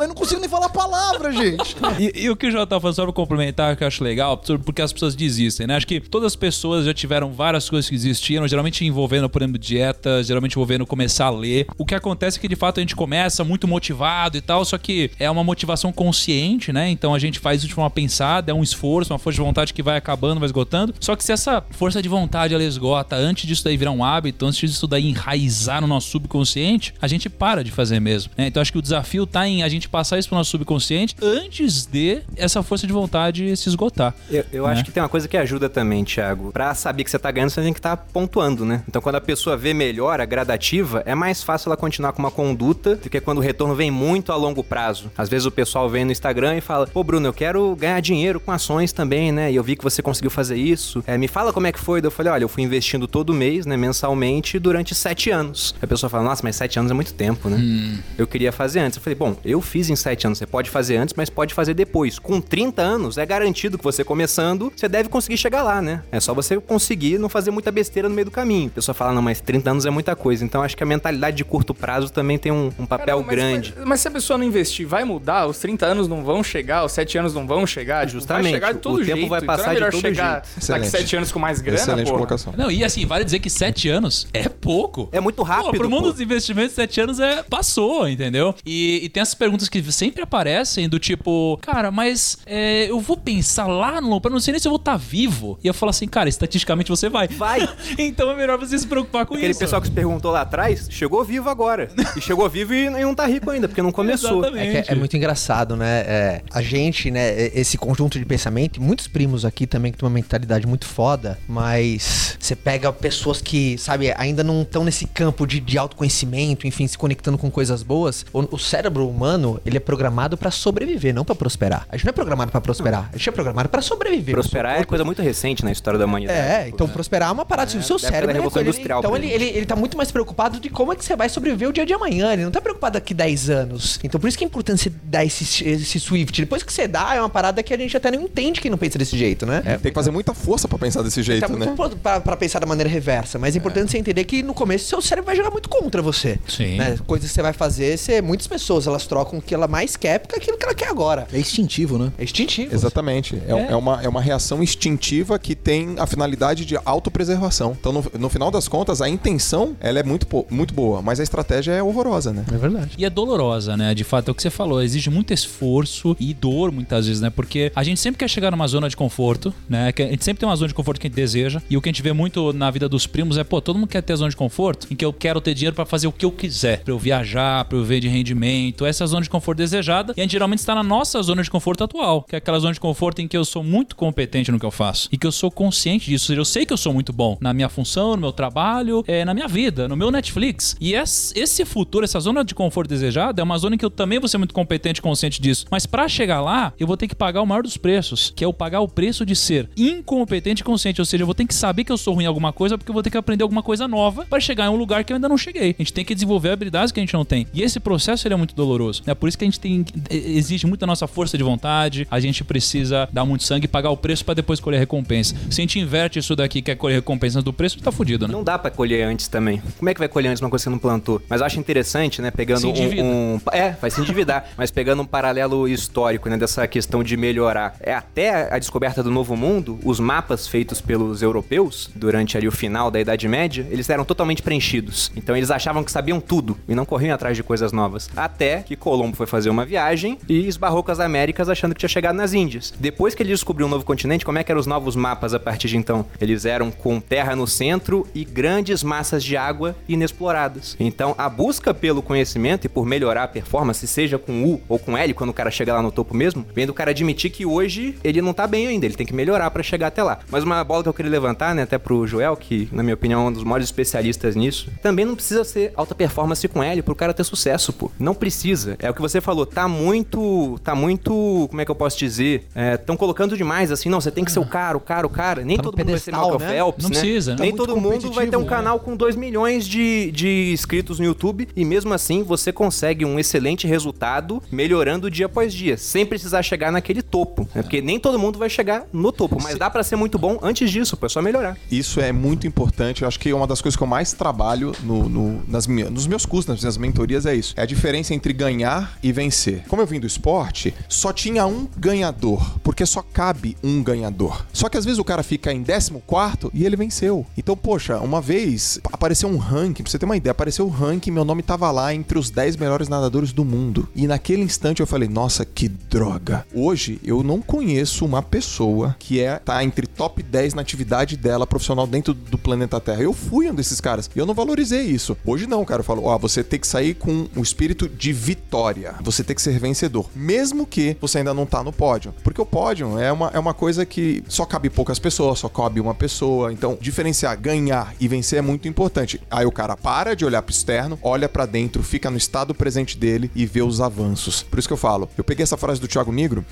[0.00, 1.76] Aí não consigo nem falar a palavra, gente.
[1.98, 4.36] E, e o que o Jota tá falando, só pra complementar, que eu acho legal,
[4.64, 5.76] porque as pessoas desistem, né?
[5.76, 9.58] Acho que todas as pessoas já tiveram várias coisas que existiram, geralmente envolvendo, por exemplo,
[9.58, 11.66] dieta, geralmente envolvendo começar a ler.
[11.78, 14.76] O que acontece é que, de fato, a gente começa muito motivado e tal, só
[14.76, 16.90] que é uma motivação consciente, né?
[16.90, 19.72] Então a gente faz isso de forma pensada, é um esforço, uma força de vontade
[19.72, 20.94] que vai acabando, vai esgotando.
[20.98, 24.46] Só que se essa força de vontade ela esgota antes disso daí virar um hábito,
[24.46, 28.32] antes disso daí enraizar no nosso subconsciente, a gente para de fazer mesmo.
[28.36, 28.46] né?
[28.46, 31.86] Então acho que o desafio tá em a gente passar isso pro nosso subconsciente antes
[31.86, 34.12] de essa força de vontade se esgotar.
[34.28, 34.72] Eu, eu né?
[34.72, 36.50] acho que tem uma coisa que ajuda também, Thiago.
[36.50, 38.82] Pra saber que você tá ganhando, você tem que estar pontuando, né?
[38.88, 42.96] Então, quando a pessoa vê melhora gradativa, é mais fácil ela continuar com uma conduta
[42.96, 45.08] do que quando o retorno vem muito a longo prazo.
[45.16, 48.40] Às vezes o pessoal vem no Instagram e fala: Pô, Bruno, eu quero ganhar dinheiro
[48.40, 49.52] com ações também, né?
[49.52, 51.04] E eu vi que você conseguiu fazer isso.
[51.06, 52.00] É, me fala como é que foi.
[52.00, 53.76] Daí eu falei: Olha, eu fui investindo todo mês, né?
[53.76, 55.76] Mensalmente, durante sete anos.
[55.80, 58.02] A pessoa fala: Nossa, mas sete anos é muito tempo, né?
[58.18, 58.96] Eu queria fazer antes.
[58.96, 60.38] Eu falei: Bom, eu fiz em sete anos.
[60.38, 62.18] Você pode fazer antes, mas pode fazer depois.
[62.18, 66.02] Com 30 anos, é garantido que você começando, você deve conseguir chegar lá, né?
[66.10, 68.68] É só você conseguir não fazer muita besteira no meio do caminho.
[68.68, 70.44] A pessoa fala: Não, mas 30 anos é muita coisa.
[70.44, 73.36] Então acho que a mentalidade de curto prazo também tem um, um papel Caramba, mas-
[73.36, 73.74] grande.
[73.78, 75.46] Mas, mas se a pessoa não investir, vai mudar?
[75.46, 78.06] Os 30 anos não vão chegar, os 7 anos não vão chegar?
[78.06, 79.28] Tipo, Justamente, Vai chegar de todo o tempo jeito.
[79.28, 80.44] vai então passar é de melhor todo chegar jeito.
[80.44, 80.88] daqui Excelente.
[80.90, 82.16] 7 anos com mais grana, Excelente porra.
[82.18, 82.54] colocação.
[82.56, 85.08] Não, e assim, vale dizer que sete anos é pouco.
[85.12, 86.12] É muito rápido, Pô, pro mundo pô.
[86.12, 88.53] dos investimentos, sete anos é passou, entendeu?
[88.64, 93.16] E, e tem essas perguntas que sempre aparecem do tipo, cara, mas é, eu vou
[93.16, 95.58] pensar lá no longo prazo, não sei nem se eu vou estar vivo.
[95.62, 97.28] E eu falo assim, cara, estatisticamente você vai.
[97.28, 97.68] Vai.
[97.98, 99.60] então é melhor você se preocupar com Aquele isso.
[99.60, 101.90] pessoal que se perguntou lá atrás, chegou vivo agora.
[102.16, 104.38] E chegou vivo e, e não tá rico ainda, porque não começou.
[104.38, 104.76] Exatamente.
[104.76, 106.00] É, que é- é muito engraçado, né?
[106.06, 110.06] É, a gente, né, esse conjunto de pensamento, e muitos primos aqui também que têm
[110.06, 115.46] uma mentalidade muito foda, mas você pega pessoas que, sabe, ainda não estão nesse campo
[115.46, 118.24] de, de autoconhecimento, enfim, se conectando com coisas boas.
[118.50, 121.86] O, o cérebro humano, ele é programado pra sobreviver, não pra prosperar.
[121.88, 124.34] A gente não é programado pra prosperar, a gente é programado pra sobreviver.
[124.34, 126.38] Prosperar é seu coisa muito recente na história da humanidade.
[126.38, 127.70] é, então prosperar é uma parada.
[127.78, 128.58] o seu da época da cérebro.
[128.58, 131.16] é ele- então ele, ele, ele tá muito mais preocupado de como é que você
[131.16, 132.32] vai sobreviver o dia de amanhã.
[132.32, 133.98] Ele não tá preocupado daqui 10 anos.
[134.02, 136.40] Então por isso que é importante você dar esse, esse Swift.
[136.40, 138.78] Depois que você dá, é uma parada que a gente até não entende quem não
[138.78, 139.62] pensa desse jeito, né?
[139.64, 141.66] É, Tem que fazer muita força pra pensar desse jeito, Tá né?
[141.66, 144.86] muito pra, pra pensar da maneira reversa, mas é importante você entender que no começo
[144.86, 146.38] seu cérebro vai jogar muito contra você.
[146.48, 146.76] Sim.
[146.78, 146.98] Né?
[147.06, 150.18] Coisas que você vai fazer, você, muitas pessoas elas trocam o que ela mais quer
[150.18, 151.26] por aquilo que ela quer agora.
[151.32, 152.12] É instintivo, né?
[152.18, 152.74] É instintivo.
[152.74, 153.40] Exatamente.
[153.46, 153.72] É, É.
[153.72, 157.76] é uma, é uma reação instintiva que tem a finalidade de autopreservação.
[157.78, 161.22] Então, no, no final das contas, a intenção ela é muito, muito boa, mas a
[161.22, 162.44] estratégia é horrorosa, né?
[162.52, 162.90] É verdade.
[162.98, 163.94] E é dolorosa, né?
[163.94, 164.82] De fato, é o que você falou.
[164.82, 167.30] Exige muito esforço e dor, muitas vezes, né?
[167.30, 169.92] Porque a gente sempre quer chegar numa zona de conforto, né?
[169.96, 171.62] A gente sempre tem uma zona de conforto que a gente deseja.
[171.70, 173.88] E o que a gente vê muito na vida dos primos é, pô, todo mundo
[173.88, 176.12] quer ter a zona de conforto em que eu quero ter dinheiro pra fazer o
[176.12, 176.80] que eu quiser.
[176.80, 178.86] Pra eu viajar, pra eu ver de rendimento.
[178.86, 180.14] Essa zona de conforto desejada.
[180.16, 182.72] E a gente geralmente está na nossa zona de conforto atual, que é aquela zona
[182.72, 185.08] de conforto em que eu sou muito competente no que eu faço.
[185.12, 186.24] E que eu sou consciente disso.
[186.24, 189.04] Ou seja, eu sei que eu sou muito bom na minha função, no meu trabalho,
[189.06, 190.76] é, na minha vida, no meu Netflix.
[190.80, 193.90] E es- esse futuro, essa zona de conforto desejada, é uma zona em que eu
[193.90, 195.66] também vou ser muito competente e consciente disso.
[195.70, 198.46] Mas pra chegar lá, eu vou ter que pagar o maior dos preços, que é
[198.48, 201.00] o pagar o preço de ser incompetente e consciente.
[201.00, 202.90] Ou seja, eu vou ter que saber que eu sou ruim em alguma coisa, porque
[202.90, 205.16] eu vou ter que aprender alguma coisa nova pra chegar em um lugar que eu
[205.16, 205.74] ainda não cheguei.
[205.78, 207.46] A gente tem que desenvolver habilidades que a gente não tem.
[207.52, 209.02] E esse processo ele é muito doloroso.
[209.06, 212.06] É por isso que a gente tem exige muito da nossa força de vontade.
[212.10, 215.34] A gente precisa dar muito sangue e pagar o preço pra depois colher recompensa.
[215.50, 218.32] Se a gente inverte isso daqui, quer colher recompensa do preço, tá fudido, né?
[218.32, 219.62] Não dá pra colher antes também.
[219.78, 221.20] Como é que vai colher antes uma coisa que você não plantou?
[221.28, 222.30] Mas eu acho interessante, né?
[222.30, 224.48] Pegando um, um- É, vai se endividar.
[224.56, 226.36] mas pegando um paralelo histórico, né?
[226.36, 227.76] Dessa questão de melhorar.
[227.80, 232.52] É até a descoberta do Novo Mundo, os mapas feitos pelos europeus durante ali o
[232.52, 235.10] final da Idade Média, eles eram totalmente preenchidos.
[235.16, 238.03] Então eles achavam que sabiam tudo e não corriam atrás de coisas novas.
[238.16, 241.88] Até que Colombo foi fazer uma viagem e esbarrou com as Américas achando que tinha
[241.88, 242.72] chegado nas Índias.
[242.78, 245.40] Depois que ele descobriu um novo continente, como é que eram os novos mapas a
[245.40, 246.06] partir de então?
[246.20, 250.76] Eles eram com terra no centro e grandes massas de água inexploradas.
[250.78, 254.96] Então, a busca pelo conhecimento e por melhorar a performance, seja com U ou com
[254.96, 257.96] L, quando o cara chega lá no topo mesmo, vem do cara admitir que hoje
[258.02, 260.20] ele não tá bem ainda, ele tem que melhorar pra chegar até lá.
[260.30, 263.26] Mas uma bola que eu queria levantar, né, até pro Joel, que na minha opinião
[263.26, 266.94] é um dos maiores especialistas nisso, também não precisa ser alta performance com L pro
[266.94, 267.90] cara ter sucesso, pô.
[267.98, 268.76] Não precisa.
[268.80, 270.58] É o que você falou, tá muito.
[270.62, 271.46] Tá muito.
[271.48, 272.46] Como é que eu posso dizer?
[272.74, 275.44] Estão colocando demais assim, não, você tem que ser o cara, o cara, o cara.
[275.44, 276.56] Nem Tá todo mundo vai ser pedestal, Michael né?
[276.56, 276.98] Phelps, Não né?
[277.00, 277.36] precisa, né?
[277.40, 280.98] Nem Tá todo mundo vai ter um competitivo, canal com 2 milhões de, de inscritos
[280.98, 286.04] no YouTube e mesmo assim você consegue um excelente resultado melhorando dia após dia, sem
[286.04, 287.48] precisar chegar naquele topo.
[287.54, 287.62] Né?
[287.62, 290.70] Porque nem todo mundo vai chegar no topo, mas dá pra ser muito bom antes
[290.70, 291.56] disso, pô, é só melhorar.
[291.70, 293.02] Isso é muito importante.
[293.02, 295.90] Eu acho que é uma das coisas que eu mais trabalho no, no- nas minhas,
[295.90, 297.54] nos meus cursos, nas minhas mentorias, é isso.
[297.56, 299.64] É a diferença entre ganhar e vencer.
[299.68, 304.44] Como eu vim do esporte, só tinha um ganhador, porque só cabe um ganhador.
[304.52, 307.26] Só que às vezes o cara fica em 14 e ele venceu.
[307.36, 311.10] Então, poxa, uma vez apareceu um ranking, pra você ter uma ideia, apareceu um ranking,
[311.10, 313.88] meu nome tava lá entre os 10 melhores nadadores do mundo.
[313.94, 316.46] E naquele instante eu falei, nossa, que droga.
[316.54, 321.46] Hoje eu não conheço uma pessoa que é tá entre top 10 na atividade dela
[321.46, 323.02] profissional dentro do planeta Terra.
[323.02, 325.16] Eu fui um desses caras e eu não valorizei isso.
[325.24, 325.80] Hoje não, cara.
[325.80, 328.96] Eu falo, ó, você tem que sair com o espírito de vitória.
[329.00, 332.14] Você tem que ser vencedor, mesmo que você ainda não tá no pódio.
[332.22, 335.80] Porque o pódio é uma, é uma coisa que só cabe poucas pessoas, só cabe
[335.80, 336.52] uma pessoa.
[336.52, 339.20] Então, diferenciar ganhar e vencer é muito importante.
[339.30, 342.98] Aí o cara para de olhar pro externo, olha pra dentro, fica no estado presente
[342.98, 344.42] dele e vê os avanços.
[344.42, 346.44] Por isso que eu falo, eu peguei essa frase do Thiago Negro,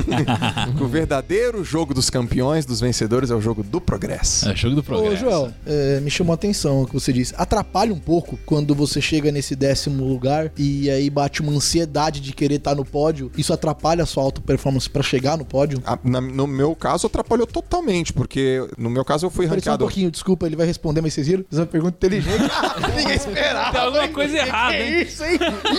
[0.80, 4.48] o verdadeiro jogo dos campeões, dos vencedores, é o jogo do progresso.
[4.48, 5.26] É jogo do progresso.
[5.26, 7.34] Ô, Joel, é, me chamou a atenção o que você disse.
[7.36, 12.32] Atrapalha um pouco quando você chega nesse décimo lugar e aí bate uma ansiedade de
[12.32, 13.30] querer estar no pódio.
[13.36, 15.82] Isso atrapalha a sua auto performance pra chegar no pódio?
[15.86, 19.74] A- na- no meu caso, atrapalhou totalmente, porque no meu caso eu fui Pareceu um
[19.74, 19.84] ranqueado.
[19.84, 21.44] pouquinho, desculpa, ele vai responder, mas vocês viram?
[21.48, 22.40] Fiz uma pergunta inteligente.
[22.96, 23.72] Ninguém esperava.
[23.72, 25.02] Tem alguma coisa errada, Que hein?
[25.02, 25.38] isso, hein?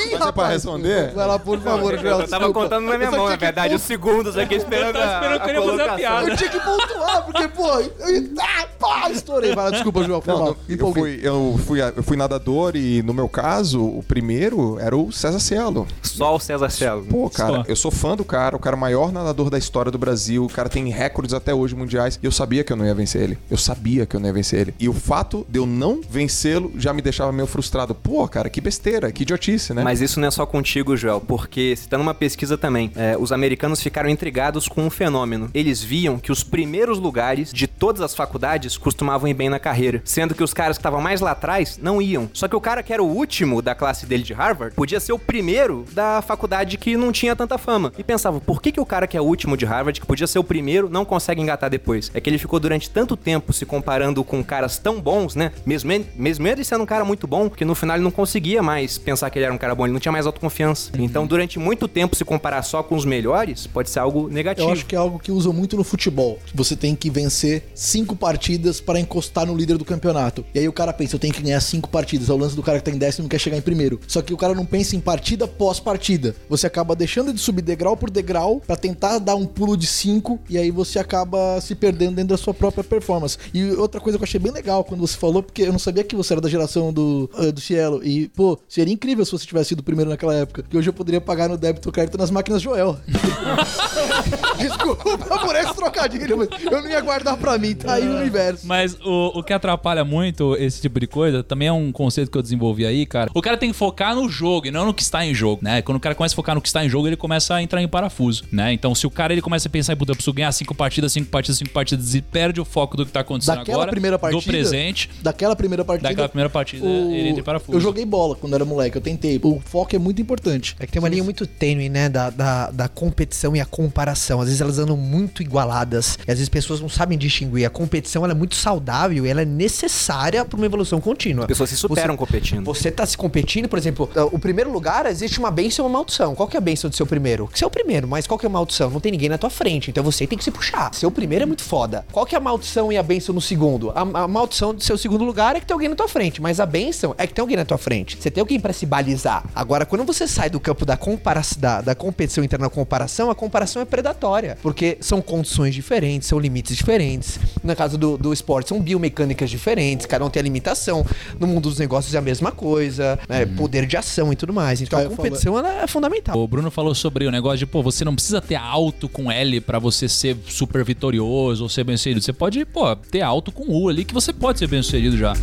[0.09, 1.11] Ih, é pra responder?
[1.13, 2.19] Vai lá, por favor, Joel.
[2.21, 2.61] Eu tava desculpa.
[2.61, 5.39] contando na minha Eu mão, na que verdade, os segundos aqui esperando, tava esperando a,
[5.43, 6.29] que ele ia fazer a piada.
[6.29, 7.93] Eu tinha que pontuar, porque, pô, eu,
[8.39, 9.53] ah, pá, estourei.
[9.55, 10.57] Vai lá, desculpa, Joel, foi Não, mal.
[10.67, 14.40] não, eu, fui, eu, fui, eu fui nadador e, no meu caso, o primeiro
[14.79, 15.87] era o César Cielo.
[16.01, 17.05] Só o César Cielo.
[17.05, 17.63] Pô, cara, Só.
[17.67, 20.69] eu sou fã do cara, o cara maior nadador da história do Brasil, o cara
[20.69, 23.37] tem recordes até hoje mundiais, e eu sabia que eu não ia vencer ele.
[23.49, 24.73] Eu sabia que eu não ia vencer ele.
[24.79, 27.93] E o fato de eu não vencê-lo já me deixava meio frustrado.
[27.93, 29.83] Pô, cara, que besteira, que idiotice, né?
[29.83, 33.31] Mas isso não é só contigo, Joel, porque se tá numa pesquisa também, é, os
[33.31, 35.49] americanos ficaram intrigados com um fenômeno.
[35.53, 40.01] Eles viam que os primeiros lugares de todas as faculdades costumavam ir bem na carreira,
[40.05, 42.29] sendo que os caras que estavam mais lá atrás não iam.
[42.33, 45.13] Só que o cara que era o último da classe dele de Harvard podia ser
[45.13, 47.91] o primeiro da faculdade que não tinha tanta fama.
[47.97, 50.27] E pensava, por que, que o cara que é o último de Harvard, que podia
[50.27, 52.11] ser o primeiro, não consegue engatar depois?
[52.13, 55.51] É que ele ficou durante tanto tempo se comparando com caras tão bons, né?
[55.65, 58.61] Mesmo ele, mesmo ele sendo um cara muito bom, que no final ele não conseguia
[58.61, 60.91] mais pensar que ele era um cara bom, ele não tinha mais autoconfiança.
[60.97, 64.67] Então, durante muito tempo, se comparar só com os melhores, pode ser algo negativo.
[64.67, 66.39] Eu acho que é algo que usam muito no futebol.
[66.53, 70.45] Você tem que vencer cinco partidas para encostar no líder do campeonato.
[70.53, 72.29] E aí o cara pensa, eu tenho que ganhar cinco partidas.
[72.29, 73.99] É o lance do cara que tá em décimo e quer chegar em primeiro.
[74.07, 76.35] Só que o cara não pensa em partida pós partida.
[76.49, 80.39] Você acaba deixando de subir degrau por degrau para tentar dar um pulo de cinco
[80.49, 83.37] e aí você acaba se perdendo dentro da sua própria performance.
[83.53, 86.03] E outra coisa que eu achei bem legal quando você falou, porque eu não sabia
[86.03, 88.01] que você era da geração do, eh, do Cielo.
[88.03, 90.63] E, pô, seria incrível se você tivesse sido o primeiro naquela época.
[90.69, 92.97] Que hoje eu poderia pagar no débito ou crédito nas máquinas Joel.
[94.57, 98.67] Desculpa por esse trocadilho, mas eu não ia guardar pra mim, tá aí o universo.
[98.67, 102.37] Mas o, o que atrapalha muito esse tipo de coisa também é um conceito que
[102.37, 103.31] eu desenvolvi aí, cara.
[103.33, 105.81] O cara tem que focar no jogo e não no que está em jogo, né?
[105.81, 107.81] Quando o cara começa a focar no que está em jogo, ele começa a entrar
[107.81, 108.73] em parafuso, né?
[108.73, 111.11] Então, se o cara ele começa a pensar em, puta, eu preciso ganhar cinco partidas,
[111.13, 114.19] cinco partidas, cinco partidas e perde o foco do que tá acontecendo Daquela agora, primeira
[114.19, 114.41] partida.
[114.41, 116.09] do presente, Daquela primeira partida.
[116.09, 117.77] daquela primeira partida, o- ele entra em parafuso.
[117.77, 119.39] Eu joguei bola quando era moleque, eu tentei.
[119.43, 120.75] O foco é muito importante.
[120.79, 124.39] É que tem uma linha muito tênue, né, da, da, da competição e a comparação.
[124.41, 127.65] Às vezes elas andam muito igualadas e às vezes as pessoas não sabem distinguir.
[127.65, 131.43] A competição ela é muito saudável e ela é necessária para uma evolução contínua.
[131.45, 132.63] As pessoas se superam competindo.
[132.65, 134.00] Você tá se competindo, por exemplo,
[134.31, 136.35] o primeiro lugar existe uma benção e uma maldição.
[136.35, 137.47] Qual que é a benção do seu primeiro?
[137.47, 138.89] Que você é o primeiro, mas qual que é a maldição?
[138.89, 140.93] Não tem ninguém na tua frente, então você tem que se puxar.
[140.93, 142.05] Seu primeiro é muito foda.
[142.11, 143.91] Qual que é a maldição e a benção no segundo?
[143.91, 146.59] A, a maldição do seu segundo lugar é que tem alguém na tua frente, mas
[146.59, 148.17] a benção é que tem alguém na tua frente.
[148.19, 149.43] Você tem alguém pra se balizar.
[149.55, 153.35] Agora, quando você sai do campo da comparação, da, da competição interna na comparação, a
[153.35, 157.39] comparação é predatória, porque são condições diferentes, são limites diferentes.
[157.63, 161.05] No caso do, do esporte, são biomecânicas diferentes, cada um tem a limitação.
[161.39, 163.45] No mundo dos negócios é a mesma coisa, né?
[163.45, 164.81] Poder de ação e tudo mais.
[164.81, 166.37] Então Cara, a competição ela é fundamental.
[166.37, 169.61] O Bruno falou sobre o negócio de, pô, você não precisa ter alto com L
[169.61, 172.21] pra você ser super vitorioso ou ser bem sucedido.
[172.21, 175.33] Você pode, pô, ter alto com U ali que você pode ser bem sucedido já.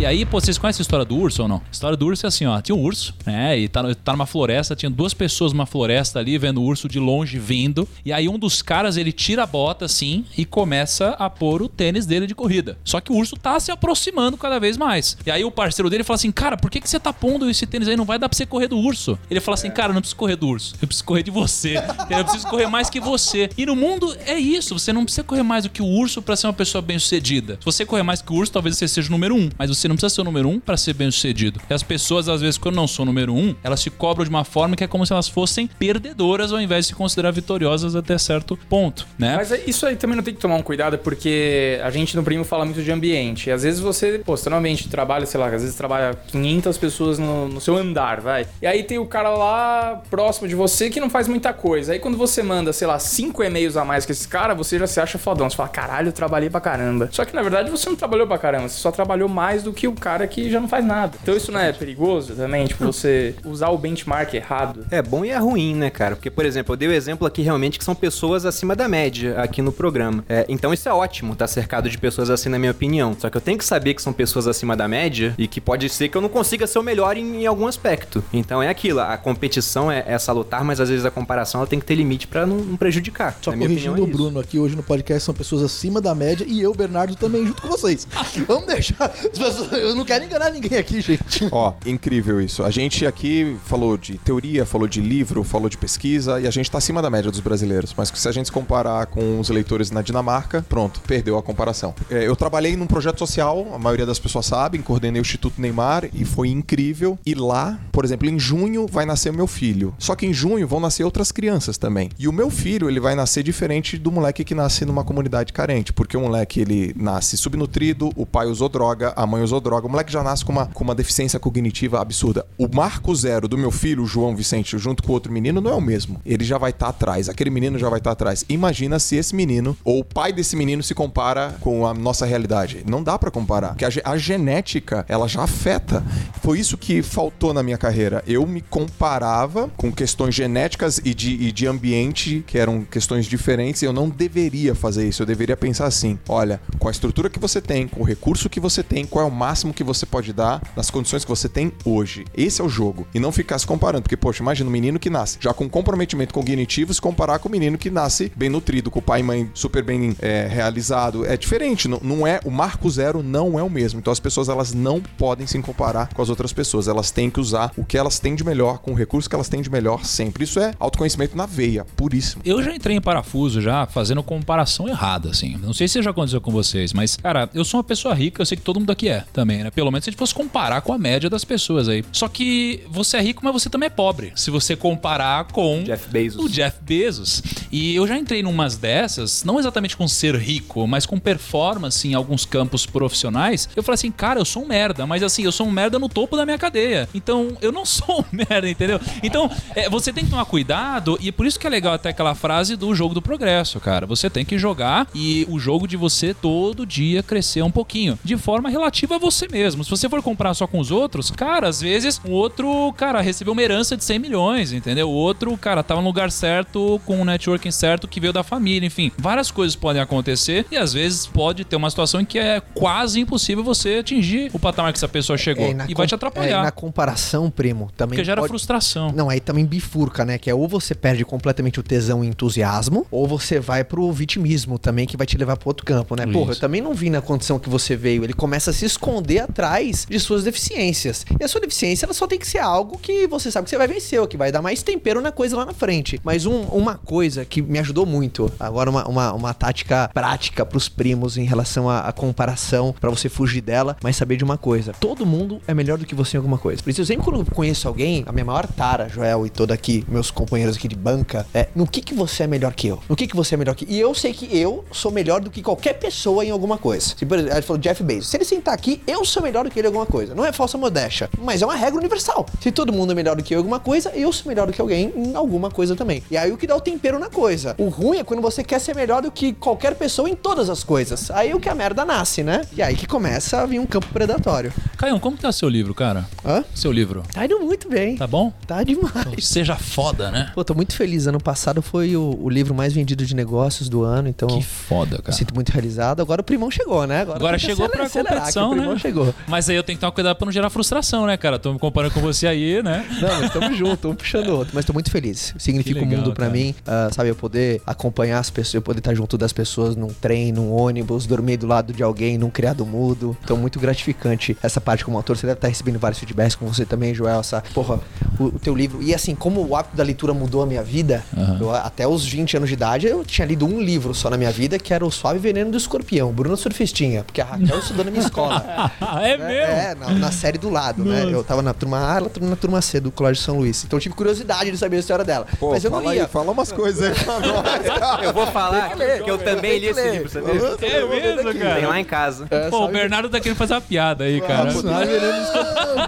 [0.00, 1.58] E aí, pô, vocês conhecem a história do urso ou não?
[1.58, 2.58] A história do urso é assim, ó.
[2.62, 3.58] Tinha um urso, né?
[3.58, 6.98] E tá, tá numa floresta, tinha duas pessoas numa floresta ali, vendo o urso de
[6.98, 7.86] longe vindo.
[8.02, 11.68] E aí um dos caras, ele tira a bota assim e começa a pôr o
[11.68, 12.78] tênis dele de corrida.
[12.82, 15.18] Só que o urso tá se aproximando cada vez mais.
[15.26, 17.66] E aí o parceiro dele fala assim, cara, por que, que você tá pondo esse
[17.66, 17.94] tênis aí?
[17.94, 19.18] Não vai dar pra você correr do urso.
[19.30, 20.76] Ele fala assim, cara, eu não preciso correr do urso.
[20.80, 21.74] Eu preciso correr de você.
[22.08, 23.50] eu preciso correr mais que você.
[23.54, 24.78] E no mundo é isso.
[24.78, 27.58] Você não precisa correr mais do que o urso pra ser uma pessoa bem sucedida.
[27.60, 29.50] Se você correr mais que o urso, talvez você seja o número um.
[29.58, 31.60] Mas você não precisa ser o número um pra ser bem sucedido.
[31.68, 34.30] E as pessoas, às vezes, quando não são o número um, elas se cobram de
[34.30, 37.94] uma forma que é como se elas fossem perdedoras ao invés de se considerar vitoriosas
[37.96, 39.36] até certo ponto, né?
[39.36, 42.22] Mas é- isso aí também não tem que tomar um cuidado, porque a gente no
[42.22, 43.48] Primo fala muito de ambiente.
[43.48, 45.74] E às vezes você, pô, você tá num ambiente de trabalho, sei lá, às vezes
[45.76, 48.46] trabalha 500 pessoas no, no seu andar, vai.
[48.62, 51.92] E aí tem o cara lá próximo de você que não faz muita coisa.
[51.92, 54.86] Aí quando você manda, sei lá, cinco e-mails a mais que esse cara, você já
[54.86, 55.48] se acha fodão.
[55.50, 57.08] Você fala, caralho, eu trabalhei pra caramba.
[57.12, 59.79] Só que na verdade você não trabalhou pra caramba, você só trabalhou mais do que
[59.88, 61.16] o cara que já não faz nada.
[61.22, 62.66] Então isso não é perigoso também?
[62.66, 64.86] Tipo, você usar o benchmark errado.
[64.90, 66.16] É bom e é ruim, né, cara?
[66.16, 69.40] Porque, por exemplo, eu dei o exemplo aqui realmente que são pessoas acima da média
[69.40, 70.24] aqui no programa.
[70.28, 73.16] É, então isso é ótimo, tá cercado de pessoas assim, na minha opinião.
[73.18, 75.88] Só que eu tenho que saber que são pessoas acima da média e que pode
[75.88, 78.22] ser que eu não consiga ser o melhor em, em algum aspecto.
[78.32, 81.78] Então é aquilo, a competição é, é salutar, mas às vezes a comparação ela tem
[81.78, 83.36] que ter limite pra não, não prejudicar.
[83.42, 84.22] Só Na minha corrigindo opinião, o é isso.
[84.22, 87.62] Bruno aqui hoje no podcast, são pessoas acima da média e eu, Bernardo, também junto
[87.62, 88.06] com vocês.
[88.46, 89.06] Vamos deixar.
[89.06, 91.48] as pessoas- Eu não quero enganar ninguém aqui, gente.
[91.50, 92.62] Ó, incrível isso.
[92.62, 96.70] A gente aqui falou de teoria, falou de livro, falou de pesquisa e a gente
[96.70, 97.94] tá acima da média dos brasileiros.
[97.96, 101.94] Mas se a gente se comparar com os eleitores na Dinamarca, pronto, perdeu a comparação.
[102.10, 106.08] É, eu trabalhei num projeto social, a maioria das pessoas sabem, coordenei o Instituto Neymar
[106.12, 107.18] e foi incrível.
[107.24, 109.94] E lá, por exemplo, em junho vai nascer meu filho.
[109.98, 112.10] Só que em junho vão nascer outras crianças também.
[112.18, 115.92] E o meu filho, ele vai nascer diferente do moleque que nasce numa comunidade carente,
[115.92, 119.90] porque o moleque ele nasce subnutrido, o pai usou droga, a mãe usou droga, o
[119.90, 122.46] moleque já nasce com uma, com uma deficiência cognitiva absurda.
[122.58, 125.80] O marco zero do meu filho, João Vicente, junto com outro menino, não é o
[125.80, 126.20] mesmo.
[126.24, 128.44] Ele já vai estar atrás, aquele menino já vai estar atrás.
[128.48, 132.84] Imagina se esse menino, ou o pai desse menino, se compara com a nossa realidade.
[132.86, 136.04] Não dá pra comparar, porque a, a genética, ela já afeta.
[136.42, 138.22] Foi isso que faltou na minha carreira.
[138.26, 143.82] Eu me comparava com questões genéticas e de, e de ambiente, que eram questões diferentes,
[143.82, 145.22] e eu não deveria fazer isso.
[145.22, 148.60] Eu deveria pensar assim: olha, com a estrutura que você tem, com o recurso que
[148.60, 151.72] você tem, qual é o máximo que você pode dar nas condições que você tem
[151.84, 152.24] hoje.
[152.36, 153.04] Esse é o jogo.
[153.12, 156.32] E não ficar se comparando, porque, poxa, imagina um menino que nasce já com comprometimento
[156.32, 159.50] cognitivo se comparar com o menino que nasce bem nutrido, com o pai e mãe
[159.52, 161.26] super bem é, realizado.
[161.26, 162.38] É diferente, não, não é.
[162.44, 163.98] O marco zero não é o mesmo.
[163.98, 166.86] Então as pessoas elas não podem se comparar com as outras pessoas.
[166.86, 169.48] Elas têm que usar o que elas têm de melhor, com o recurso que elas
[169.48, 170.44] têm de melhor sempre.
[170.44, 172.42] Isso é autoconhecimento na veia, puríssimo.
[172.44, 175.56] Eu já entrei em parafuso já fazendo comparação errada, assim.
[175.60, 178.46] Não sei se já aconteceu com vocês, mas, cara, eu sou uma pessoa rica, eu
[178.46, 179.70] sei que todo mundo aqui é também, né?
[179.70, 182.04] Pelo menos se a gente fosse comparar com a média das pessoas aí.
[182.12, 184.32] Só que você é rico, mas você também é pobre.
[184.36, 186.44] Se você comparar com Jeff Bezos.
[186.44, 187.42] o Jeff Bezos.
[187.72, 192.12] E eu já entrei numas dessas, não exatamente com ser rico, mas com performance em
[192.12, 193.66] alguns campos profissionais.
[193.74, 196.08] Eu falei assim, cara, eu sou um merda, mas assim, eu sou um merda no
[196.08, 197.08] topo da minha cadeia.
[197.14, 199.00] Então, eu não sou um merda, entendeu?
[199.22, 202.10] Então, é, você tem que tomar cuidado, e é por isso que é legal até
[202.10, 204.04] aquela frase do jogo do progresso, cara.
[204.06, 208.36] Você tem que jogar e o jogo de você todo dia crescer um pouquinho, de
[208.36, 209.84] forma relativa a você mesmo.
[209.84, 213.52] Se você for comparar só com os outros, cara, às vezes o outro, cara, recebeu
[213.52, 215.08] uma herança de 100 milhões, entendeu?
[215.08, 218.86] O outro, cara, tava no lugar certo, com o networking certo que veio da família,
[218.86, 219.10] enfim.
[219.18, 223.20] Várias coisas podem acontecer e às vezes pode ter uma situação em que é quase
[223.20, 226.60] impossível você atingir o patamar que essa pessoa chegou É, e vai te é, atrapalhar.
[226.60, 229.12] e na comparação, primo, também Porque gera pode- frustração.
[229.14, 230.38] Não, aí também bifurca, né?
[230.38, 234.78] Que é ou você perde completamente o tesão e entusiasmo, ou você vai pro vitimismo
[234.78, 236.26] também, que vai te levar pro outro campo, né?
[236.26, 236.60] Porra, eu Isso.
[236.60, 238.24] também não vim na condição que você veio.
[238.24, 241.24] Ele começa a se esconder atrás de suas deficiências.
[241.38, 243.78] E a sua deficiência, ela só tem que ser algo que você sabe que você
[243.78, 246.20] vai vencer, ou que vai dar mais tempero na coisa lá na frente.
[246.24, 250.88] Mas um- uma coisa que me ajudou muito, agora uma, uma, uma tática prática pros
[250.88, 254.92] primos em relação à, comparação, pra você fugir dela, mas saber de uma coisa.
[255.00, 256.82] Todo mundo é melhor do que você em alguma coisa.
[256.82, 259.72] Por isso, eu sempre quando eu conheço alguém, a minha maior tara, Joel e todo
[259.72, 263.00] aqui, meus companheiros aqui de banca, é no que que você é melhor que eu?
[263.08, 263.86] No que que você é melhor que...
[263.88, 267.14] E eu sei que eu sou melhor do que qualquer pessoa em alguma coisa.
[267.16, 268.28] Se, por exemplo, ele falou Jeff Bezos.
[268.28, 270.34] Se ele sentar aqui, eu sou melhor do que ele em alguma coisa.
[270.34, 272.46] Não é falsa modéstia, mas é uma regra universal.
[272.60, 274.72] Se todo mundo é melhor do que eu em alguma coisa, eu sou melhor do
[274.72, 276.22] que alguém em alguma coisa também.
[276.30, 277.74] E aí o que dá o tempero na coisa.
[277.78, 280.82] O ruim é quando você quer ser melhor do que qualquer pessoa em todas as
[280.84, 281.30] coisas.
[281.30, 282.62] Aí o que a merda nasce, né?
[282.76, 284.72] E aí que começa a vir um campo predatório.
[284.96, 286.26] Caião, como tá seu livro, cara?
[286.44, 286.64] Hã?
[286.74, 287.22] Seu livro.
[287.32, 288.16] Tá indo muito bem.
[288.16, 288.52] Tá bom?
[288.66, 289.46] Tá demais.
[289.46, 290.50] Seja foda, né?
[290.54, 291.26] Pô, tô muito feliz.
[291.26, 295.18] Ano passado foi o, o livro mais vendido de negócios do ano, então Que foda,
[295.22, 295.32] cara.
[295.36, 296.20] sinto muito realizado.
[296.20, 297.22] Agora o Primão chegou, né?
[297.22, 298.89] Agora que chegou pra competição, né?
[298.90, 299.34] Primão chegou.
[299.46, 301.58] Mas aí eu tenho que tomar cuidado pra não gerar frustração, né, cara?
[301.58, 303.06] Tô me comparando com você aí, né?
[303.20, 304.72] Não, mas tamo junto, um puxando o outro.
[304.74, 305.54] Mas tô muito feliz.
[305.58, 306.56] Significa o legal, mundo pra cara.
[306.56, 307.30] mim, ah, sabe?
[307.30, 311.26] Eu poder acompanhar as pessoas, eu poder estar junto das pessoas num trem, num ônibus,
[311.26, 313.36] dormir do lado de alguém, num criado mudo.
[313.42, 315.36] Então, muito gratificante essa parte como autor.
[315.36, 317.40] Você deve estar recebendo vários feedbacks com você também, Joel.
[317.40, 318.00] Essa, porra,
[318.38, 319.02] o, o teu livro.
[319.02, 321.24] E assim, como o hábito da leitura mudou a minha vida,
[321.60, 324.50] eu, até os 20 anos de idade, eu tinha lido um livro só na minha
[324.50, 328.10] vida, que era O Suave Veneno do Escorpião, Bruna Surfistinha, porque a Raquel estudou na
[328.10, 328.64] minha escola.
[329.22, 329.44] é mesmo?
[329.50, 331.24] É, na, na série do lado, né?
[331.30, 333.84] Eu tava na turma A, ela tava na turma C do Colégio São Luís.
[333.84, 335.46] Então eu tive curiosidade de saber a história dela.
[335.58, 338.20] Pô, Mas eu não aí, fala umas coisas aí pra nós.
[338.22, 340.50] Eu vou falar que, que eu também li esse livro, sabia?
[340.50, 341.88] É mesmo, Tem cara?
[341.88, 342.46] lá em casa.
[342.70, 344.70] Pô, o Bernardo tá querendo fazer uma piada aí, cara.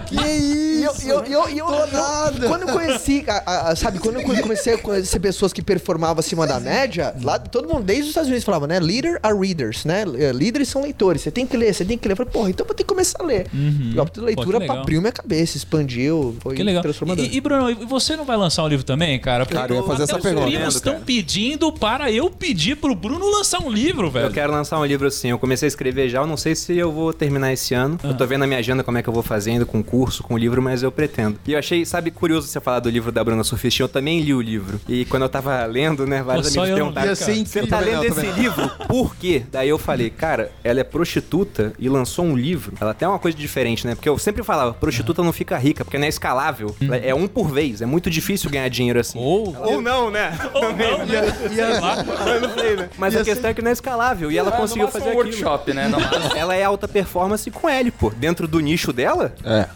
[0.05, 1.05] que isso?
[1.05, 2.47] e eu, eu, eu, Tô eu- nada.
[2.47, 6.19] quando eu conheci, a- a- a- sabe, quando eu comecei a conhecer pessoas que performavam
[6.19, 8.79] acima da média, lá todo mundo, desde os Estados Unidos, falava, né?
[8.79, 10.03] Leader are readers, né?
[10.17, 12.13] Eh, Líderes são leitores, você tem que ler, você tem que ler.
[12.13, 13.47] Eu falei, porra, então eu vou ter que começar a ler.
[13.53, 14.79] E a Pô, que leitura legal.
[14.79, 16.81] abriu minha cabeça, expandiu, foi Que legal.
[16.81, 17.25] transformador.
[17.25, 19.45] E, e, Bruno, e você não vai lançar um livro também, cara?
[19.45, 20.47] Porque Cara, eu ia fazer essa os pergunta.
[20.47, 24.27] primos estão pedindo para eu pedir pro Bruno lançar um livro, velho.
[24.27, 25.29] Eu quero lançar um livro assim.
[25.29, 27.99] Eu comecei a escrever já, eu não sei se eu vou terminar esse ano.
[28.03, 30.23] Eu tô vendo na minha agenda como é que eu vou fazendo com o curso,
[30.23, 31.37] com o livro, mas eu pretendo.
[31.45, 33.85] E eu achei, sabe, curioso você falar do livro da Bruna Surfistinha.
[33.85, 34.79] Eu também li o livro.
[34.87, 37.09] E quando eu tava lendo, né, vários Pô, amigos eu não perguntaram.
[37.09, 38.69] Ia ser Você tá lendo não, esse livro?
[38.87, 39.43] Por quê?
[39.51, 42.52] Daí eu falei, cara, ela é prostituta e lançou um livro.
[42.79, 43.95] Ela tem uma coisa diferente, né?
[43.95, 46.75] Porque eu sempre falava, prostituta não fica rica, porque não é escalável.
[47.03, 47.81] É um por vez.
[47.81, 49.19] É muito difícil ganhar dinheiro assim.
[49.19, 50.37] Ou, Ou não, né?
[50.53, 51.33] ou não, né?
[52.35, 52.89] Eu não sei, né?
[52.97, 54.31] Mas a questão é que não é escalável.
[54.31, 55.25] E ela É, no conseguiu fazer um aquilo.
[55.25, 55.91] workshop, né?
[56.35, 58.09] Ela é alta performance com L, pô.
[58.09, 59.67] Dentro do nicho dela, É,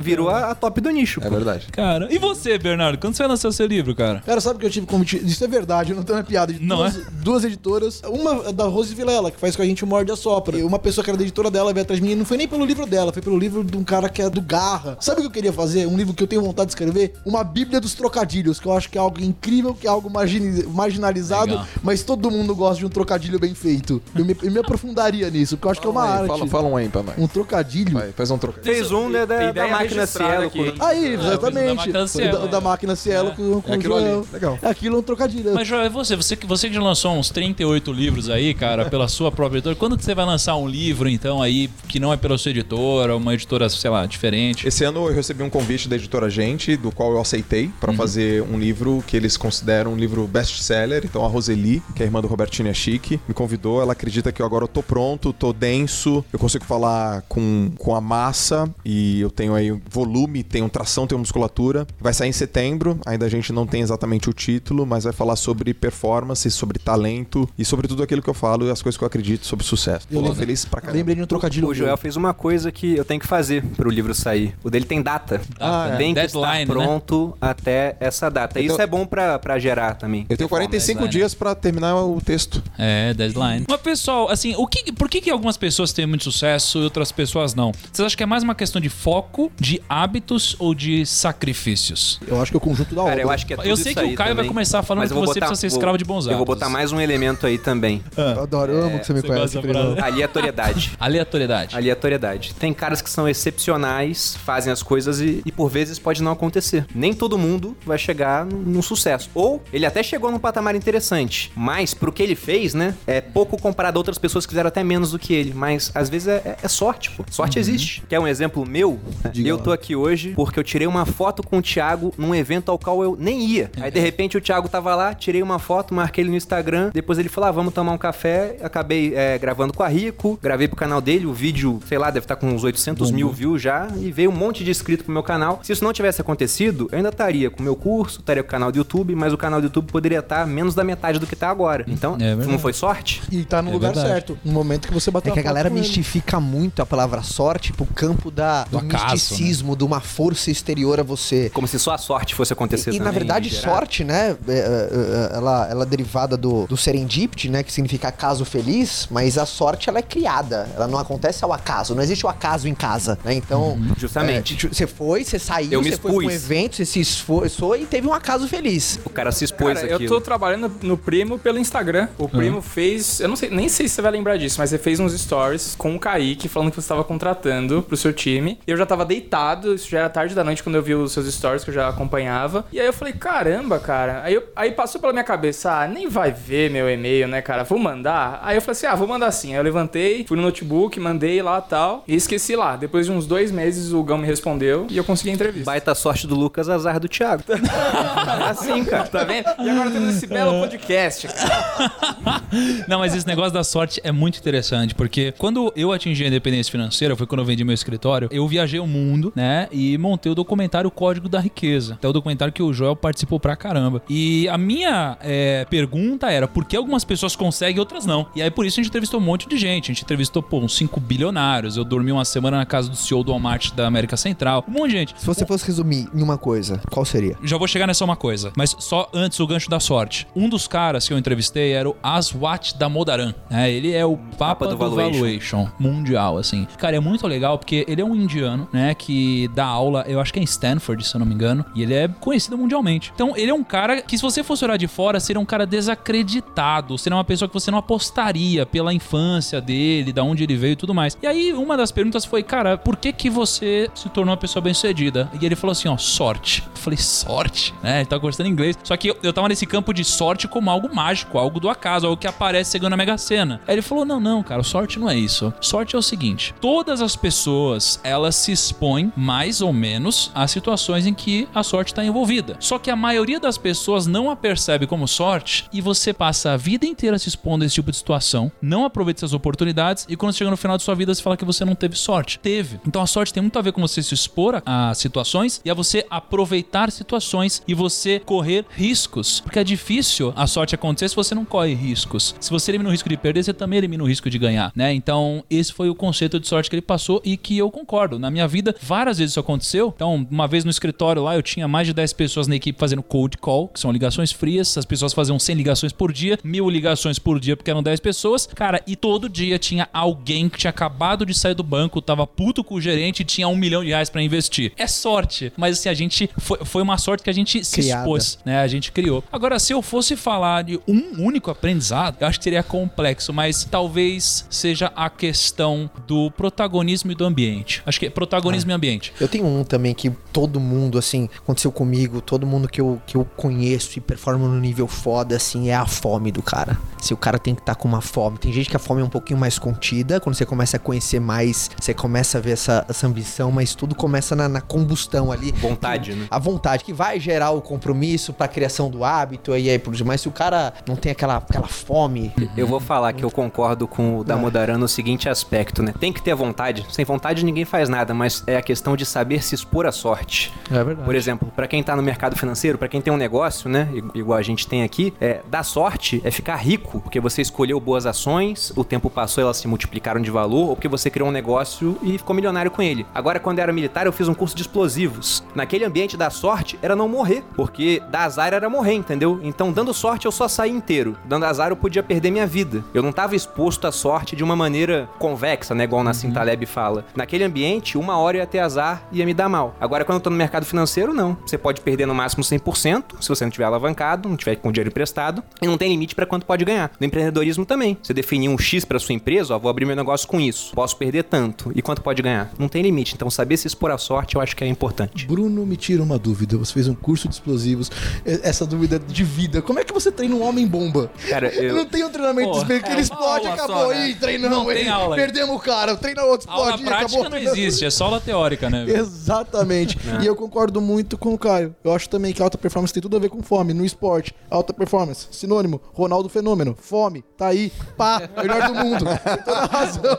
[0.00, 1.30] virou a, a top do nicho, é pô.
[1.30, 1.66] verdade.
[1.72, 2.98] Cara, e você, Bernardo?
[2.98, 4.22] Quando você o seu livro, cara?
[4.26, 5.16] Cara, sabe que eu tive convite?
[5.24, 6.52] Isso é verdade, não tem uma piada.
[6.52, 7.02] De Não duas, é?
[7.10, 8.02] duas editoras.
[8.06, 10.58] Uma é da Rose Vilela, que faz com a gente o Morde a Sopra.
[10.58, 12.19] E uma pessoa que era da editora dela veio atrás de mim.
[12.20, 14.42] Não foi nem pelo livro dela, foi pelo livro de um cara que é do
[14.42, 14.98] Garra.
[15.00, 15.86] Sabe o que eu queria fazer?
[15.86, 17.14] Um livro que eu tenho vontade de escrever?
[17.24, 21.52] Uma Bíblia dos Trocadilhos, que eu acho que é algo incrível, que é algo marginalizado,
[21.52, 21.66] Legal.
[21.82, 24.02] mas todo mundo gosta de um trocadilho bem feito.
[24.14, 26.28] Eu me, eu me aprofundaria nisso, porque eu acho que é uma Fala aí, arte.
[26.28, 27.14] Fala, fala um aí pra nós.
[27.18, 27.94] Um trocadilho.
[27.94, 28.74] Vai, faz um trocadilho.
[28.74, 30.46] Fez um né, da, da Ideia máquina Cielo.
[30.46, 30.72] aqui.
[30.72, 31.92] com- Aí, da exatamente.
[31.92, 32.48] da, é.
[32.48, 34.04] da máquina Cielo com, com É o aquilo ali.
[34.06, 34.26] Joel.
[34.30, 34.58] Legal.
[34.60, 35.54] É aquilo é um trocadilho.
[35.54, 36.16] Mas, Joel, e você?
[36.16, 39.74] Você que, você que já lançou uns 38 livros aí, cara, pela sua própria editora.
[39.74, 43.16] Quando que você vai lançar um livro, então, aí, que não é pela sua editora,
[43.16, 44.66] uma editora, sei lá, diferente?
[44.66, 48.42] Esse ano eu recebi um convite da editora Gente, do qual eu aceitei, pra fazer
[48.42, 51.02] um livro que eles consideram um livro best-seller.
[51.04, 53.80] Então a Roseli, que é a irmã do Robertinho é chique, me convidou.
[53.82, 57.94] Ela acredita que eu agora eu tô pronto, tô denso, eu consigo falar com, com
[57.94, 61.86] a massa e eu tenho aí volume, tenho tração, tenho musculatura.
[62.00, 65.36] Vai sair em setembro, ainda a gente não tem exatamente o título, mas vai falar
[65.36, 69.04] sobre performance, sobre talento e sobre tudo aquilo que eu falo e as coisas que
[69.04, 70.06] eu acredito sobre sucesso.
[70.08, 70.98] Tô lembro- feliz pra caramba.
[70.98, 71.66] Lembrei de um trocadilho.
[71.66, 74.54] O Joel fez uma coisa que eu tenho que fazer pro livro sair.
[74.62, 75.40] O dele tem data.
[75.58, 75.96] Ah, é.
[75.96, 76.66] Tem que Deadline, estar né?
[76.66, 78.60] pronto até essa data.
[78.60, 80.24] Então- Isso é bom pra, pra gerar também.
[80.28, 81.10] Eu tenho 45 deadline.
[81.10, 82.62] dias pra terminar o texto.
[82.78, 83.64] É, deadline.
[83.68, 87.10] Mas, pessoal, assim, o que, por que, que algumas pessoas têm muito sucesso e outras
[87.10, 87.72] pessoas não?
[87.92, 92.20] Vocês acham que é mais uma questão de foco, de hábitos ou de sacrifícios?
[92.26, 93.12] Eu acho que é o conjunto da obra.
[93.14, 94.48] Cara, eu acho que é tudo Eu sei isso que o Caio vai também.
[94.48, 96.42] começar falando Mas que eu você botar- precisa ser vou- escravo de bons Eu vou
[96.42, 96.54] hábitos.
[96.54, 98.02] botar mais um elemento aí também.
[98.16, 99.58] Eu adoro, amo que você me você conhece.
[100.00, 100.92] Aleatoriedade.
[101.00, 101.76] Aleatoriedade.
[101.80, 102.54] Aleatoriedade.
[102.54, 106.86] Tem caras que são excepcionais, fazem as coisas e, e por vezes pode não acontecer.
[106.94, 109.30] Nem todo mundo vai chegar num, sucesso.
[109.34, 113.60] Ou ele até chegou num patamar interessante, mas pro que ele fez, né, é pouco
[113.60, 115.52] comparado a outras pessoas que fizeram até menos do que ele.
[115.54, 117.24] Mas às vezes é, é- é sorte, pô.
[117.30, 118.02] Sorte existe.
[118.08, 118.98] Quer um exemplo meu?
[119.32, 122.70] Diga eu tô aqui hoje porque eu tirei uma foto com o Thiago num evento
[122.70, 123.70] ao qual eu nem ia.
[123.80, 126.90] Aí de repente o Thiago tava lá, tirei uma foto, marquei ele no Instagram.
[126.92, 128.56] Depois ele falou: ah, vamos tomar um café.
[128.62, 131.26] Acabei é, gravando com a Rico, gravei pro canal dele.
[131.26, 133.88] O vídeo, sei lá, deve estar com uns 800 mil views já.
[133.98, 135.60] E veio um monte de inscrito pro meu canal.
[135.62, 138.50] Se isso não tivesse acontecido, eu ainda estaria com o meu curso, estaria com o
[138.50, 141.36] canal do YouTube, mas o canal do YouTube poderia estar menos da metade do que
[141.36, 141.84] tá agora.
[141.86, 143.22] Então, É não foi sorte?
[143.30, 144.08] E tá no É lugar verdade.
[144.08, 144.38] certo.
[144.44, 145.82] No momento que você bateu É que a foto galera com ele.
[145.86, 149.12] mistifica muito a palavra sorte pro campo da, do, acaso, né?
[149.12, 151.50] misticismo, de uma força exterior a você.
[151.50, 153.12] Como se só a sorte fosse acontecer E, e, também.
[153.12, 154.36] na verdade, sorte, né?
[154.48, 157.62] é, é, é, ela, ela é derivada do, do serendipity, né?
[157.62, 160.68] Que significa acaso feliz, mas a sorte ela é criada.
[160.74, 161.59] Ela não acontece ao acaso.
[161.94, 163.34] Não existe o acaso em casa, né?
[163.34, 163.78] Então.
[163.96, 164.54] Justamente.
[164.54, 167.00] é, tipo, você foi, você saiu, Eu me você foi pra um evento, você se
[167.00, 168.98] esforçou e teve um acaso feliz.
[169.04, 170.04] O cara se expôs Cara, aqui.
[170.04, 172.08] eu tô trabalhando no Primo pelo Instagram.
[172.18, 173.20] O Primo fez.
[173.20, 175.74] Eu não sei, nem sei se você vai lembrar disso, mas você fez uns stories
[175.76, 178.58] com o Kaique falando que você estava contratando pro seu time.
[178.66, 181.12] E eu já tava deitado, isso já era tarde da noite quando eu vi os
[181.12, 182.64] seus stories que eu já acompanhava.
[182.72, 184.22] E aí eu falei, caramba, cara.
[184.24, 187.64] Aí, eu- aí passou pela minha cabeça, ah, nem vai ver meu e-mail, né, cara?
[187.64, 188.40] Vou mandar.
[188.42, 189.52] Aí eu falei assim, ah, vou mandar sim.
[189.52, 192.04] Aí eu levantei, fui no notebook, mandei lá lá e tal.
[192.06, 192.76] E esqueci lá.
[192.76, 195.64] Depois de uns dois meses, o Gão me respondeu e eu consegui a entrevista.
[195.64, 197.42] Baita sorte do Lucas, azar do Thiago.
[198.48, 199.06] assim, cara.
[199.06, 199.46] Tá vendo?
[199.58, 201.26] E agora temos esse belo podcast.
[201.28, 202.42] cara.
[202.88, 206.70] Não, mas esse negócio da sorte é muito interessante, porque quando eu atingi a independência
[206.70, 210.34] financeira, foi quando eu vendi meu escritório, eu viajei o mundo, né, e montei o
[210.34, 211.94] documentário Código da Riqueza.
[211.94, 214.02] Até o documentário que o Joel participou pra caramba.
[214.08, 218.26] E a minha é, pergunta era, por que algumas pessoas conseguem e outras não?
[218.34, 219.90] E aí por isso a gente entrevistou um monte de gente.
[219.90, 221.39] A gente entrevistou, pô, uns 5 bilionários.
[221.76, 224.64] Eu dormi uma semana na casa do CEO do Walmart da América Central.
[224.68, 225.14] Um monte de gente.
[225.18, 227.36] Se você fosse resumir em uma coisa, qual seria?
[227.42, 230.26] Já vou chegar nessa uma coisa, mas só antes o gancho da sorte.
[230.36, 233.70] Um dos caras que eu entrevistei era o Aswat Damodaran, né?
[233.70, 235.20] Ele é o papa, do, do valuation.
[235.20, 235.68] valuation.
[235.78, 236.66] mundial, assim.
[236.78, 240.32] Cara, é muito legal porque ele é um indiano, né, que dá aula, eu acho
[240.32, 243.12] que é em Stanford, se eu não me engano, e ele é conhecido mundialmente.
[243.14, 245.66] Então, ele é um cara que se você fosse olhar de fora, seria um cara
[245.66, 250.72] desacreditado, seria uma pessoa que você não apostaria pela infância dele, da onde ele veio
[250.72, 251.16] e tudo mais.
[251.22, 254.62] E aí, uma das perguntas foi, cara, por que que você se tornou uma pessoa
[254.62, 255.30] bem-sucedida?
[255.40, 256.62] E ele falou assim, ó, sorte.
[256.66, 257.74] Eu falei, sorte?
[257.82, 257.98] Né?
[257.98, 258.78] Ele tava conversando em inglês.
[258.84, 262.06] Só que eu, eu tava nesse campo de sorte como algo mágico, algo do acaso,
[262.06, 263.60] algo que aparece chegando na Mega Sena.
[263.66, 265.52] Aí ele falou, não, não, cara, sorte não é isso.
[265.60, 271.06] Sorte é o seguinte, todas as pessoas, elas se expõem, mais ou menos, a situações
[271.06, 272.56] em que a sorte tá envolvida.
[272.60, 276.56] Só que a maioria das pessoas não a percebe como sorte e você passa a
[276.56, 280.34] vida inteira se expondo a esse tipo de situação, não aproveita essas oportunidades e quando
[280.34, 282.38] chega no final de sua vida você fala que você não teve sorte.
[282.38, 282.80] Teve.
[282.86, 285.74] Então a sorte tem muito a ver com você se expor a situações e a
[285.74, 289.40] você aproveitar situações e você correr riscos.
[289.40, 292.34] Porque é difícil a sorte acontecer se você não corre riscos.
[292.40, 294.92] Se você elimina o risco de perder, você também elimina o risco de ganhar, né?
[294.92, 298.18] Então, esse foi o conceito de sorte que ele passou e que eu concordo.
[298.18, 299.92] Na minha vida, várias vezes isso aconteceu.
[299.94, 303.02] Então, uma vez no escritório lá, eu tinha mais de 10 pessoas na equipe fazendo
[303.02, 304.76] cold call, que são ligações frias.
[304.78, 308.46] As pessoas faziam 100 ligações por dia, mil ligações por dia, porque eram 10 pessoas.
[308.46, 312.62] Cara, e todo dia tinha alguém que tinha acabado de sair do banco, tava puto
[312.62, 314.72] com o gerente e tinha um milhão de reais pra investir.
[314.76, 316.30] É sorte, mas assim, a gente.
[316.38, 318.02] Foi, foi uma sorte que a gente se Criada.
[318.02, 318.60] expôs, né?
[318.60, 319.22] A gente criou.
[319.32, 323.64] Agora, se eu fosse falar de um único aprendizado, eu acho que seria complexo, mas
[323.64, 327.82] talvez seja a questão do protagonismo e do ambiente.
[327.86, 329.12] Acho que é protagonismo e ambiente.
[329.20, 333.16] Eu tenho um também que todo mundo, assim, aconteceu comigo, todo mundo que eu, que
[333.16, 336.78] eu conheço e performa no nível foda, assim, é a fome do cara.
[337.00, 338.38] Se o cara tem que estar com uma fome.
[338.38, 341.20] Tem gente que a fome é um pouquinho mais contida, quando você começa a conhecer
[341.20, 345.52] mais, você começa a ver essa, essa ambição, mas tudo começa na, na combustão ali.
[345.52, 346.26] Vontade, né?
[346.28, 349.94] A vontade que vai gerar o compromisso pra criação do hábito e aí por.
[350.04, 352.32] Mas se o cara não tem aquela, aquela fome.
[352.56, 355.94] Eu vou falar que eu concordo com o Damodaran no seguinte aspecto, né?
[356.00, 356.84] Tem que ter vontade.
[356.90, 360.52] Sem vontade ninguém faz nada, mas é a questão de saber se expor à sorte.
[360.70, 361.04] É verdade.
[361.04, 364.38] Por exemplo, pra quem tá no mercado financeiro, pra quem tem um negócio, né, igual
[364.38, 368.72] a gente tem aqui, é, dar sorte é ficar rico, porque você escolheu boas ações,
[368.74, 372.34] o tempo passou, elas se multiplicaram de valor, porque você criou um negócio e ficou
[372.34, 373.04] milionário com ele.
[373.14, 375.44] Agora, quando eu era militar, eu fiz um curso de explosivos.
[375.54, 379.38] Naquele ambiente da sorte era não morrer, porque dar azar era morrer, entendeu?
[379.42, 381.18] Então, dando sorte, eu só saí inteiro.
[381.26, 382.82] Dando azar, eu podia perder minha vida.
[382.94, 386.64] Eu não tava exposto à sorte de uma maneira convexa, né, igual o Nassim Taleb
[386.64, 387.04] fala.
[387.14, 389.76] Naquele ambiente, uma hora eu ia ter azar e ia me dar mal.
[389.78, 391.36] Agora, quando eu tô no mercado financeiro, não.
[391.44, 394.88] Você pode perder no máximo 100%, se você não tiver alavancado, não tiver com dinheiro
[394.88, 396.90] emprestado, e não tem limite pra quanto pode ganhar.
[396.98, 397.98] No empreendedorismo também.
[398.02, 400.69] Você definir um X pra sua empresa, ó, vou abrir meu negócio com isso.
[400.74, 401.70] Posso perder tanto.
[401.74, 402.50] E quanto pode ganhar?
[402.58, 403.14] Não tem limite.
[403.14, 405.26] Então, saber se expor à sorte, eu acho que é importante.
[405.26, 406.56] Bruno, me tira uma dúvida.
[406.58, 407.90] Você fez um curso de explosivos.
[408.24, 409.60] Essa dúvida de vida.
[409.62, 411.10] Como é que você treina um homem bomba?
[411.28, 412.88] Cara, eu- não tem um treinamento Pô, específico.
[412.88, 413.76] é Ele explode, aula acabou.
[413.76, 414.08] só, né?
[414.10, 414.58] Ih, treinamos.
[414.58, 414.88] Não tem ele.
[414.88, 415.16] aula.
[415.16, 415.96] Perdemos o cara.
[415.96, 416.84] Treina outro, Aula explode.
[416.84, 417.30] prática acabou.
[417.30, 418.84] não existe, é só aula teórica, né?
[418.88, 419.98] Exatamente.
[420.20, 421.74] E eu concordo muito com o Caio.
[421.82, 423.72] Eu acho também que alta performance tem tudo a ver com fome.
[423.72, 429.04] No esporte, alta performance, sinônimo, Ronaldo Fenômeno, fome, tá aí, pá, melhor do mundo.
[429.06, 430.18] Tem toda a razão.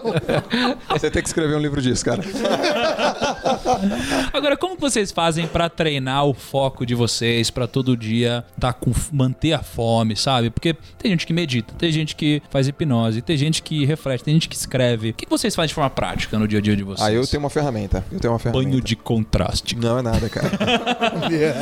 [0.89, 2.21] Você tem que escrever um livro disso, cara.
[4.33, 8.91] Agora, como vocês fazem pra treinar o foco de vocês pra todo dia tá com
[9.11, 10.49] manter a fome, sabe?
[10.49, 14.33] Porque tem gente que medita, tem gente que faz hipnose, tem gente que reflete, tem
[14.35, 15.09] gente que escreve.
[15.09, 17.07] O que vocês fazem de forma prática no dia a dia de vocês?
[17.07, 18.03] Aí eu tenho uma ferramenta.
[18.11, 18.69] Eu tenho uma ferramenta.
[18.69, 19.75] banho de contraste.
[19.75, 20.51] Não é nada, cara.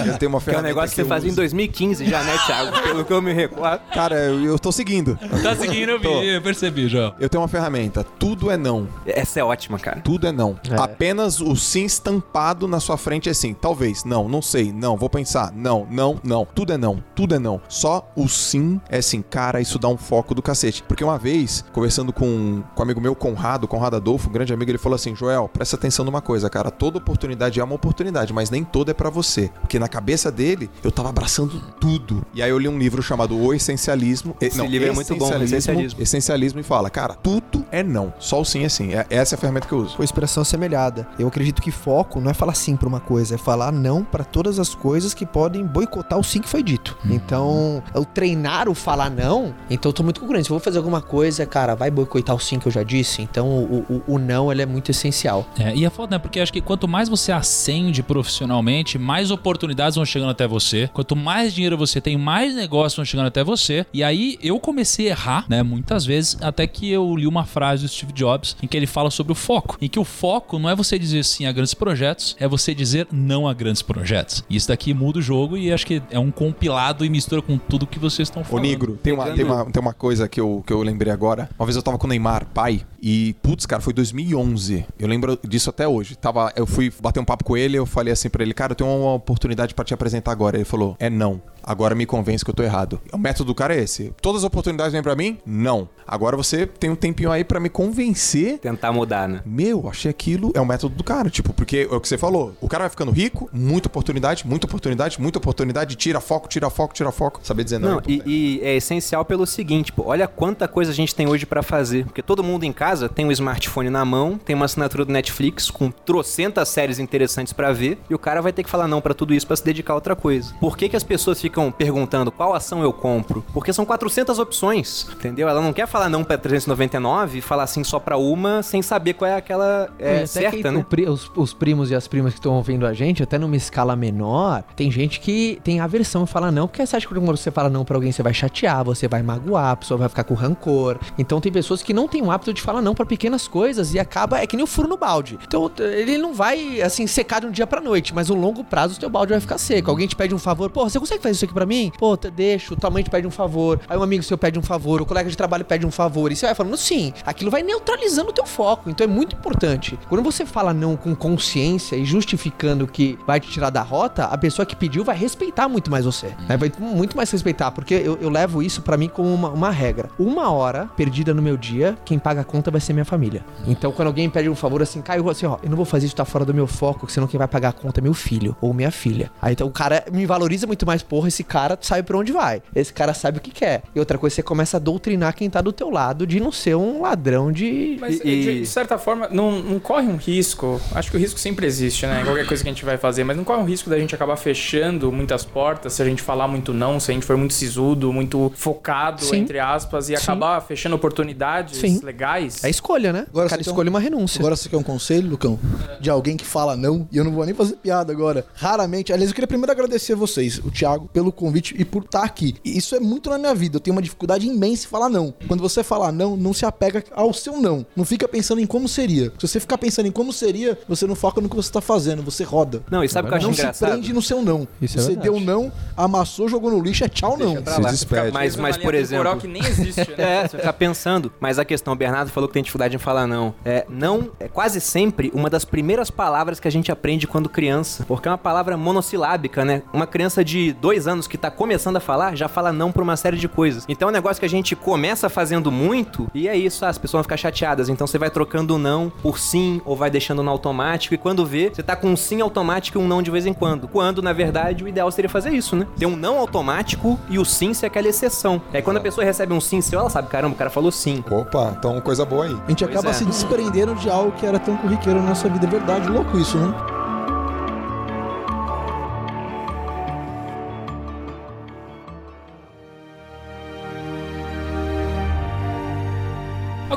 [0.06, 0.62] Eu tenho uma Que é um ferramenta.
[0.62, 1.38] negócio que você fazia em uso.
[1.38, 2.82] 2015 já, né, Thiago?
[2.82, 3.82] Pelo que eu me recordo.
[3.94, 5.18] Cara, eu, eu tô seguindo.
[5.44, 7.14] Tá seguindo, eu vi, eu percebi já.
[7.20, 8.04] Eu tenho uma ferramenta.
[8.04, 8.69] Tudo é não.
[9.06, 10.02] Essa é ótima, cara.
[10.02, 10.60] Tudo é não.
[10.78, 13.54] Apenas o sim estampado na sua frente é sim.
[13.54, 16.46] Talvez, não, não sei, não, vou pensar, não, não, não.
[16.46, 17.62] Tudo é não, tudo é não.
[17.68, 19.22] Só o sim é sim.
[19.22, 20.84] Cara, isso dá um foco do cacete.
[20.84, 24.72] Porque uma vez, conversando com, com um amigo meu, Conrado, Conrado Adolfo, um grande amigo,
[24.72, 26.72] ele falou assim: Joel, presta atenção numa coisa, cara.
[26.72, 29.50] Toda oportunidade é uma oportunidade, mas nem toda é pra você.
[29.62, 32.26] Porque na cabeça dele, eu tava abraçando tudo.
[32.34, 34.36] E aí eu li um livro chamado O Essencialismo.
[34.40, 36.02] Esse livro é muito bom, Essencialismo, Essencialismo.
[36.02, 38.14] Essencialismo e fala, cara, tudo é não.
[38.20, 38.94] Só o sim assim, assim.
[38.94, 39.98] É- Essa é a ferramenta que eu uso.
[39.98, 41.08] com expressão assemelhada.
[41.18, 44.24] Eu acredito que foco não é falar sim pra uma coisa, é falar não pra
[44.24, 46.98] todas as coisas que podem boicotar o sim que foi dito.
[47.10, 50.46] Então, eu treinar o falar não, então eu tô muito concluindo.
[50.46, 53.22] Se eu vou fazer alguma coisa, cara, vai boicotar o sim que eu já disse.
[53.22, 55.46] Então, o, o, o não, ele é muito essencial.
[55.58, 56.20] É, e é foda, né?
[56.20, 60.90] Porque acho que quanto mais você ascende profissionalmente, mais oportunidades vão chegando até você.
[60.94, 63.86] Quanto mais dinheiro você tem, mais negócios vão chegando até você.
[63.94, 65.64] E aí eu comecei a errar, né?
[65.64, 69.10] Muitas vezes, até que eu li uma frase do Steve Jobs em que ele fala
[69.10, 69.78] sobre o foco.
[69.82, 73.08] Em que o foco não é você dizer sim a grandes projetos, é você dizer
[73.12, 74.44] não a grandes projetos.
[74.50, 77.58] E isso daqui muda o jogo e acho que é um compilado e mistura com
[77.58, 78.64] tudo que vocês estão Ô, falando.
[78.64, 81.50] Nigro, tem uma, tem, uma, tem uma coisa que eu, que eu lembrei agora.
[81.58, 84.86] Uma vez eu tava com o Neymar, pai, e, putz, cara, foi 2011.
[84.98, 86.16] Eu lembro disso até hoje.
[86.16, 88.76] Tava, eu fui bater um papo com ele, eu falei assim pra ele, cara, eu
[88.76, 90.58] tenho uma oportunidade pra te apresentar agora.
[90.58, 91.42] Ele falou, é não.
[91.70, 93.00] Agora me convence que eu tô errado.
[93.14, 94.12] O método do cara é esse.
[94.20, 95.38] Todas as oportunidades vêm pra mim?
[95.46, 95.88] Não.
[96.08, 99.42] Agora você tem um tempinho aí pra me convencer Tentar mudar, né?
[99.46, 102.56] meu, achei aquilo é o método do cara, tipo, porque é o que você falou.
[102.60, 106.96] O cara vai ficando rico, muita oportunidade, muita oportunidade, muita oportunidade, tira foco, tira foco,
[106.96, 107.40] tira foco.
[107.44, 107.90] Saber dizer não.
[107.90, 108.24] Não, importante.
[108.26, 111.62] e, e é essencial pelo seguinte, pô, olha quanta coisa a gente tem hoje pra
[111.62, 112.06] fazer.
[112.06, 115.70] Porque todo mundo em casa tem um smartphone na mão, tem uma assinatura do Netflix
[115.70, 119.14] com trocentas séries interessantes pra ver, e o cara vai ter que falar não pra
[119.14, 120.56] tudo isso pra se dedicar a outra coisa.
[120.60, 123.44] Por que, que as pessoas ficam perguntando qual ação eu compro?
[123.54, 125.50] Porque são 400 opções, entendeu?
[125.50, 129.14] Ela não quer falar não pra 399 e falar sim só pra uma sem saber
[129.14, 130.86] qual é aquela é, até certa, né?
[130.90, 133.96] pri- os, os primos e as primas que estão ouvindo a gente, até numa escala
[133.96, 137.52] menor, tem gente que tem aversão e fala não, porque você acha que quando você
[137.52, 140.34] fala não pra alguém, você vai chatear, você vai magoar, a pessoa vai ficar com
[140.34, 140.98] rancor.
[141.18, 144.00] Então tem pessoas que não têm o hábito de falar não pra pequenas coisas e
[144.00, 145.38] acaba, é que nem o furo no balde.
[145.46, 148.96] Então ele não vai, assim, secar de um dia pra noite, mas no longo prazo
[148.96, 149.90] o teu balde vai ficar seco.
[149.90, 151.92] Alguém te pede um favor, pô, você consegue fazer isso aqui pra mim?
[151.98, 154.62] Pô, te deixo, tua mãe te pede um favor, aí um amigo seu pede um
[154.62, 157.64] favor, o colega de trabalho pede um favor, e você vai falando sim, aquilo vai
[157.64, 159.98] neutralizando o teu foco, então é muito importante.
[160.10, 164.38] Quando você fala não com consciência e justificando que vai te tirar da rota, a
[164.38, 166.58] pessoa que pediu vai respeitar muito mais você, né?
[166.58, 170.10] vai muito mais respeitar, porque eu, eu levo isso pra mim como uma, uma regra.
[170.20, 173.46] Uma hora perdida no meu dia, quem paga a conta vai ser minha família.
[173.66, 176.16] Então quando alguém pede um favor assim, Caio, assim, ó, eu não vou fazer isso,
[176.16, 178.74] tá fora do meu foco, senão quem vai pagar a conta é meu filho ou
[178.74, 179.32] minha filha.
[179.42, 182.62] Aí então o cara me valoriza muito mais, porra, esse cara sabe pra onde vai.
[182.76, 183.84] Esse cara sabe o que quer.
[183.96, 186.76] E outra coisa, você começa a doutrinar quem tá do teu lado de não ser
[186.76, 187.98] um ladrão de.
[188.00, 190.80] Mas, E- e- de, de certa forma, não, não corre um risco.
[190.94, 192.24] Acho que o risco sempre existe, né?
[192.24, 194.36] Qualquer coisa que a gente vai fazer, mas não corre um risco da gente acabar
[194.36, 198.12] fechando muitas portas se a gente falar muito não, se a gente for muito sisudo,
[198.12, 199.38] muito focado, Sim.
[199.38, 200.24] entre aspas, e Sim.
[200.24, 202.00] acabar fechando oportunidades Sim.
[202.04, 202.64] legais.
[202.64, 203.26] É escolha, né?
[203.30, 204.40] Agora o cara quer um- escolhe uma renúncia.
[204.40, 205.60] Agora você quer um conselho, Lucão?
[206.00, 208.46] De alguém que fala não, e eu não vou nem fazer piada agora.
[208.56, 209.12] Raramente.
[209.14, 212.56] Aliás, eu queria primeiro agradecer a vocês, o Thiago, pelo convite e por estar aqui.
[212.64, 213.76] E isso é muito na minha vida.
[213.76, 215.34] Eu tenho uma dificuldade imensa em falar não.
[215.50, 217.86] Quando você falar não, não se apega ao seu não.
[217.94, 219.34] Não fica pensando em como seria.
[219.38, 222.24] Se você ficar pensando em como seria, você não foca no que você tá fazendo,
[222.24, 222.82] você roda.
[222.90, 223.90] Não, e sabe o que eu acho Não se engraçado?
[223.92, 224.66] prende no seu não.
[224.82, 225.30] Isso é você verdade.
[225.30, 227.56] deu não, amassou, jogou no lixo, é tchau não.
[227.56, 228.32] Deixa pra Se despede.
[228.32, 229.38] Mas, mas por exemplo...
[229.38, 230.44] que nem existe, né?
[230.44, 231.34] É, você fica pensando.
[231.42, 233.54] Mas a questão, o Bernardo falou que tem dificuldade em falar não.
[233.66, 238.06] É, não é quase sempre uma das primeiras palavras que a gente aprende quando criança.
[238.08, 239.84] Porque é uma palavra monossilábica, né?
[239.92, 243.18] Uma criança de dois anos que tá começando a falar, já fala não pra uma
[243.18, 243.86] série de coisas.
[243.88, 246.98] Então é um negócio que a gente começa fazendo muito e é isso, ah, as
[246.98, 247.90] pessoas vão ficar chateadas.
[247.90, 251.14] Então você vai trocando o não por sim ou vai deixando no automático.
[251.14, 253.54] E quando vê, você tá com um sim automático e um não de vez em
[253.54, 253.88] quando.
[253.88, 255.88] Quando, na verdade, o ideal seria fazer isso, né?
[255.98, 258.62] Ter um não automático e o sim ser aquela exceção.
[258.74, 261.24] É quando a pessoa recebe um sim seu, ela sabe, caramba, o cara falou sim.
[261.30, 262.58] Opa, então coisa boa aí.
[262.66, 263.14] A gente Pois acaba é.
[263.14, 265.66] se desprendendo de algo que era tão corriqueiro na nossa vida.
[265.66, 266.99] É verdade, louco isso, né?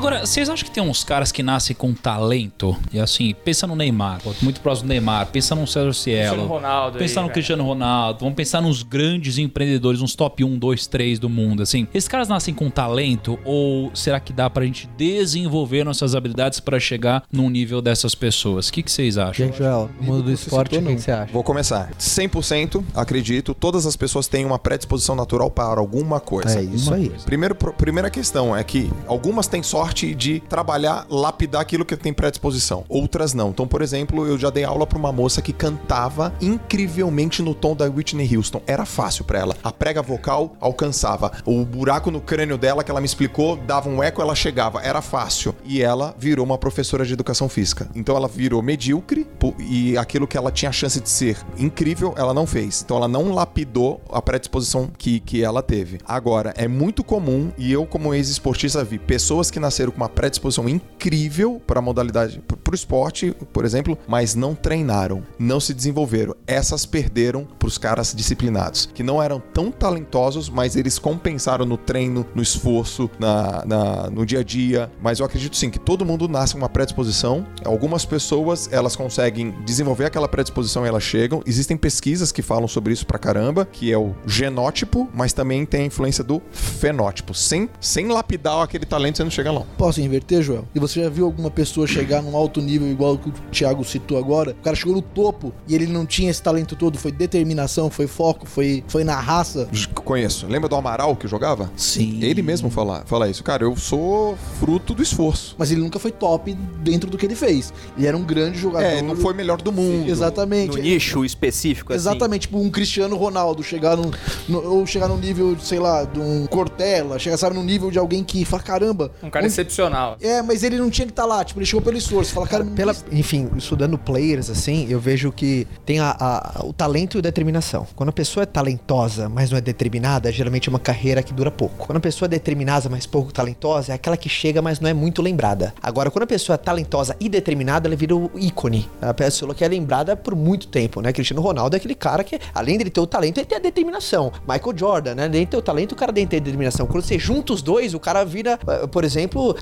[0.03, 2.75] Agora, vocês acham que tem uns caras que nascem com talento?
[2.91, 6.31] E assim, pensa no Neymar, muito próximo do Neymar, pensa no César Cielo.
[6.31, 6.97] Cristiano Ronaldo.
[6.97, 7.33] Pensar aí, no velho.
[7.33, 11.87] Cristiano Ronaldo, vamos pensar nos grandes empreendedores, uns top 1, 2, 3 do mundo, assim.
[11.93, 16.81] Esses caras nascem com talento ou será que dá pra gente desenvolver nossas habilidades pra
[16.81, 18.67] chegar num nível dessas pessoas?
[18.67, 19.45] O que, que vocês acham?
[19.45, 21.31] Gente, Joel, no mundo do esporte, o que você acha?
[21.31, 21.89] Vou começar.
[21.97, 26.59] 100%, acredito, todas as pessoas têm uma predisposição natural para alguma coisa.
[26.59, 27.09] É isso aí.
[27.25, 32.11] Primeiro, pro- primeira questão é que algumas têm sorte de trabalhar, lapidar aquilo que tem
[32.11, 33.49] predisposição, outras não.
[33.49, 37.75] Então, por exemplo, eu já dei aula para uma moça que cantava incrivelmente no tom
[37.75, 38.61] da Whitney Houston.
[38.65, 39.55] Era fácil para ela.
[39.63, 41.31] A prega vocal alcançava.
[41.45, 44.81] O buraco no crânio dela que ela me explicou dava um eco, ela chegava.
[44.81, 45.55] Era fácil.
[45.63, 47.89] E ela virou uma professora de educação física.
[47.95, 49.27] Então ela virou medíocre
[49.59, 52.81] e aquilo que ela tinha chance de ser incrível, ela não fez.
[52.81, 55.99] Então ela não lapidou a predisposição que, que ela teve.
[56.05, 60.67] Agora, é muito comum, e eu, como ex-esportista, vi pessoas que nasceram com uma predisposição
[60.69, 66.35] incrível para a modalidade, para o esporte, por exemplo, mas não treinaram, não se desenvolveram.
[66.47, 71.77] Essas perderam para os caras disciplinados, que não eram tão talentosos, mas eles compensaram no
[71.77, 74.91] treino, no esforço, na, na- no dia a dia.
[75.01, 77.45] Mas eu acredito sim que todo mundo nasce com uma predisposição.
[77.65, 81.41] Algumas pessoas elas conseguem desenvolver aquela predisposição e elas chegam.
[81.45, 85.81] Existem pesquisas que falam sobre isso pra caramba, que é o genótipo, mas também tem
[85.81, 87.33] a influência do fenótipo.
[87.33, 89.62] Sem, sem lapidar aquele talento, você não chega lá.
[89.77, 90.67] Posso inverter, Joel?
[90.73, 94.17] E você já viu alguma pessoa chegar num alto nível igual que o Thiago citou
[94.17, 94.51] agora?
[94.51, 96.97] O cara chegou no topo e ele não tinha esse talento todo.
[96.97, 99.69] Foi determinação, foi foco, foi, foi na raça.
[100.03, 100.47] Conheço.
[100.47, 101.71] Lembra do Amaral que jogava?
[101.75, 102.19] Sim.
[102.21, 103.43] Ele mesmo fala, fala isso.
[103.43, 105.55] Cara, eu sou fruto do esforço.
[105.57, 107.73] Mas ele nunca foi top dentro do que ele fez.
[107.97, 108.85] Ele era um grande jogador.
[108.85, 110.09] É, não foi melhor do mundo.
[110.09, 110.77] Exatamente.
[110.77, 112.01] No nicho específico, assim.
[112.01, 114.11] Exatamente, tipo um Cristiano Ronaldo chegar num,
[114.47, 117.99] no, ou chegar num nível, sei lá, de um Cortella, chegar, sabe, num nível de
[117.99, 119.11] alguém que fala, caramba.
[119.21, 120.17] Um cara excepcional.
[120.21, 122.33] É, mas ele não tinha que estar lá, tipo, ele chegou pelo esforço.
[122.33, 127.17] Fala, cara, Pela, enfim, estudando players, assim, eu vejo que tem a- a- o talento
[127.17, 127.85] e a determinação.
[127.95, 131.51] Quando a pessoa é talentosa, mas não é determinada, geralmente é uma carreira que dura
[131.51, 131.85] pouco.
[131.85, 134.93] Quando a pessoa é determinada, mas pouco talentosa, é aquela que chega, mas não é
[134.93, 135.73] muito lembrada.
[135.81, 138.89] Agora, quando a pessoa é talentosa e determinada, ela vira o ícone.
[139.01, 141.13] A pessoa que é lembrada por muito tempo, né?
[141.13, 144.31] Cristiano Ronaldo é aquele cara que, além dele ter o talento, ele tem a determinação.
[144.47, 145.25] Michael Jordan, né?
[145.25, 146.87] Além de ter o talento, o cara tem a determinação.
[146.87, 149.03] Quando você junta os dois, o cara vira, eh, por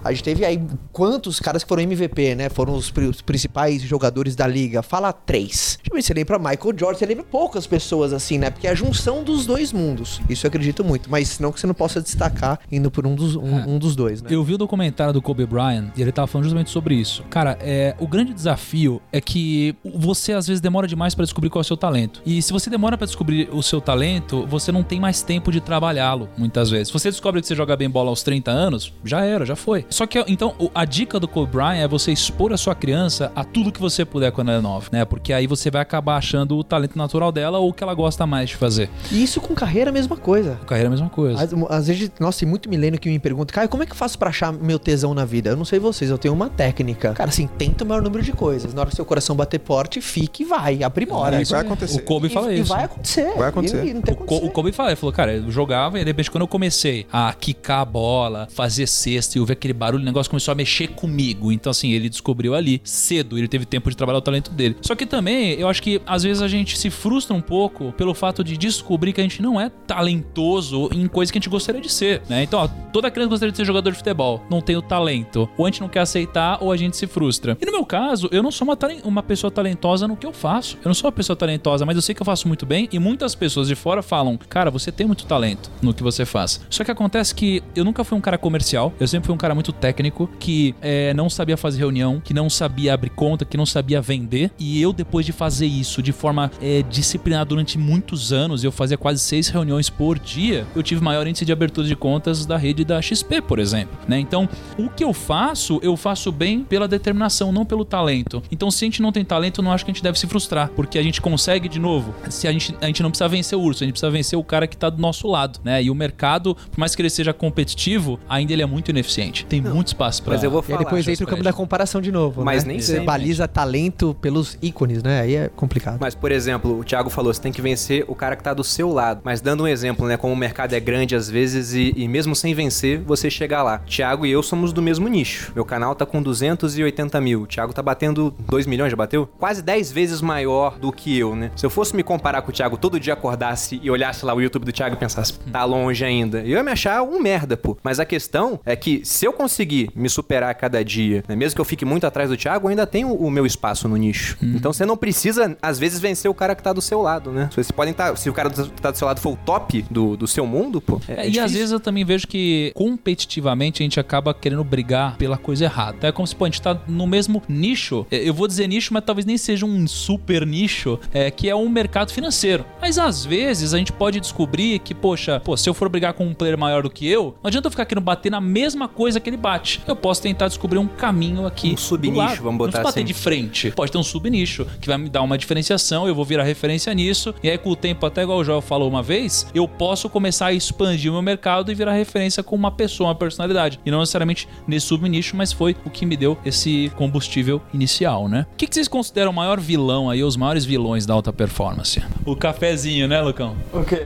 [0.04, 0.62] a gente teve aí
[0.92, 2.50] quantos caras que foram MVP, né?
[2.50, 4.82] Foram os, pri- os principais jogadores da liga.
[4.82, 5.78] Fala três.
[5.82, 8.50] Deixa eu ver se lembra Michael Jordan, você lembra poucas pessoas assim, né?
[8.50, 10.22] Porque é a junção dos dois mundos.
[10.30, 11.10] Isso eu acredito muito.
[11.10, 14.22] Mas não que você não possa destacar indo por um dos, um, um dos dois,
[14.22, 14.30] né?
[14.32, 17.24] Eu vi o documentário do Kobe Bryant e ele tava falando justamente sobre isso.
[17.30, 21.62] Cara, é, o grande desafio é que você às vezes demora demais pra descobrir qual
[21.62, 22.22] é o seu talento.
[22.26, 25.62] E se você demora pra descobrir o seu talento, você não tem mais tempo de
[25.62, 26.88] trabalhá-lo, muitas vezes.
[26.88, 29.71] Se você descobre que você joga bem bola aos 30 anos, já era, já foi.
[29.90, 33.32] Só que então o- a dica do Kobe Bryant é você expor a sua criança
[33.36, 35.06] a tudo que você puder quando ela é nova, né?
[35.06, 38.26] Porque aí você vai acabar achando o talento natural dela ou o que ela gosta
[38.26, 38.90] mais de fazer.
[39.12, 40.56] E isso com carreira é a mesma coisa.
[40.62, 41.42] Com carreira é a mesma coisa.
[41.42, 43.96] Às, às vezes, nossa, tem muito milênio que me pergunta, cara, como é que eu
[43.96, 45.50] faço pra achar meu tesão na vida?
[45.52, 47.14] Eu não sei vocês, eu tenho uma técnica.
[47.14, 48.74] Cara, assim, tenta o maior número de coisas.
[48.74, 51.42] Na hora que seu coração bater forte, fique e vai, aprimora.
[51.42, 51.98] E vai acontecer.
[52.00, 52.70] O Kobe E- fala e isso.
[52.74, 53.34] vai acontecer.
[53.38, 53.86] Vai acontecer.
[53.86, 56.04] E, e não tem O, Co- o Kobe fala, ele falou, cara, eu jogava e
[56.04, 60.02] de repente quando eu comecei a quicar a bola, fazer cesta e ouvir aquele barulho,
[60.02, 61.52] o negócio começou a mexer comigo.
[61.52, 64.76] Então, assim, ele descobriu ali cedo, ele teve tempo de trabalhar o talento dele.
[64.82, 68.14] Só que também, eu acho que às vezes a gente se frustra um pouco pelo
[68.14, 71.80] fato de descobrir que a gente não é talentoso em coisas que a gente gostaria
[71.80, 72.44] de ser, né?
[72.44, 75.48] Então, ó, toda criança gostaria de ser jogador de futebol, não tem o talento.
[75.58, 77.58] Ou a gente não quer aceitar ou a gente se frustra.
[77.62, 80.78] E no meu caso, eu não sou uma, uma pessoa talentosa no que eu faço.
[80.78, 83.00] Eu não sou uma pessoa talentosa, mas eu sei que eu faço muito bem e
[83.00, 86.62] muitas pessoas de fora falam: "Cara, você tem muito talento no que você faz".
[86.70, 89.51] Só que acontece que eu nunca fui um cara comercial, eu sempre fui um cara
[89.54, 93.66] muito técnico que eh, não sabia fazer reunião, que não sabia abrir conta, que não
[93.66, 94.52] sabia vender.
[94.60, 98.98] E eu depois de fazer isso de forma eh, disciplinada durante muitos anos, eu fazia
[98.98, 102.84] quase seis reuniões por dia, eu tive maior índice de abertura de contas da rede
[102.84, 104.20] da XP, por exemplo, né?
[104.20, 104.48] Então,
[104.78, 108.42] o que eu faço, eu faço bem pela determinação, não pelo talento.
[108.52, 110.28] Então, se a gente não tem talento, eu não acho que a gente deve se
[110.28, 112.14] frustrar, porque a gente consegue de novo.
[112.30, 114.44] Se a gente a gente não precisa vencer o urso, a gente precisa vencer o
[114.44, 115.84] cara que tá do nosso lado, né?
[115.84, 119.41] E o mercado, por mais que ele seja competitivo, ainda ele é muito ineficiente.
[119.46, 120.84] Tem muito espaço para Mas eu vou E aí falar.
[120.84, 122.44] depois entra o campo da comparação de novo.
[122.44, 122.74] Mas né?
[122.74, 123.06] nem Você sempre.
[123.06, 125.22] baliza talento pelos ícones, né?
[125.22, 125.98] Aí é complicado.
[126.00, 128.64] Mas, por exemplo, o Thiago falou, você tem que vencer o cara que tá do
[128.64, 129.22] seu lado.
[129.24, 130.18] Mas dando um exemplo, né?
[130.18, 133.80] Como o mercado é grande às vezes e, e mesmo sem vencer, você chega lá.
[133.80, 135.52] Thiago e eu somos do mesmo nicho.
[135.56, 137.42] Meu canal tá com 280 mil.
[137.44, 139.28] O Thiago tá batendo 2 milhões, já bateu?
[139.40, 141.52] Quase 10 vezes maior do que eu, né?
[141.56, 144.42] Se eu fosse me comparar com o Thiago todo dia acordasse e olhasse lá o
[144.42, 147.78] YouTube do Thiago e pensasse, tá longe ainda, eu ia me achar um merda, pô.
[147.84, 151.56] Mas a questão é que se eu conseguir me superar a cada dia, né, mesmo
[151.56, 154.38] que eu fique muito atrás do Thiago, eu ainda tenho o meu espaço no nicho.
[154.42, 157.50] Então você não precisa, às vezes, vencer o cara que tá do seu lado, né?
[157.52, 158.16] Vocês podem estar.
[158.18, 160.82] se o cara que tá do seu lado for o top do, do seu mundo,
[160.82, 161.00] pô.
[161.08, 164.64] É, É, é e às vezes eu também vejo que competitivamente a gente acaba querendo
[164.64, 165.98] brigar pela coisa errada.
[165.98, 168.06] Então é como se pô, a gente tá no mesmo nicho.
[168.10, 171.56] É, Eu vou dizer nicho, mas talvez nem seja um super nicho, é, que é
[171.56, 172.66] um mercado financeiro.
[172.80, 176.26] Mas às vezes a gente pode descobrir que, poxa, pô, se eu for brigar com
[176.26, 179.11] um player maior do que eu, não adianta eu ficar querendo bater na mesma coisa
[179.20, 179.82] que ele bate.
[179.88, 181.74] Eu posso tentar descobrir um caminho aqui.
[181.74, 183.06] Um subnicho, vamos Não botar bater assim.
[183.06, 183.72] de frente.
[183.72, 187.34] Pode ter um subnicho que vai me dar uma diferenciação, eu vou virar referência nisso.
[187.44, 190.48] E aí, com o tempo, até igual o Joel falou uma vez, eu posso começar
[190.48, 193.80] a expandir o meu mercado e virar referência com uma pessoa, uma personalidade.
[193.86, 198.46] E não necessariamente nesse subnicho, mas foi o que me deu esse combustível inicial, né?
[198.54, 202.02] O que, que vocês consideram o maior vilão aí, os maiores vilões da alta performance?
[202.26, 203.56] O cafezinho, né, Lucão?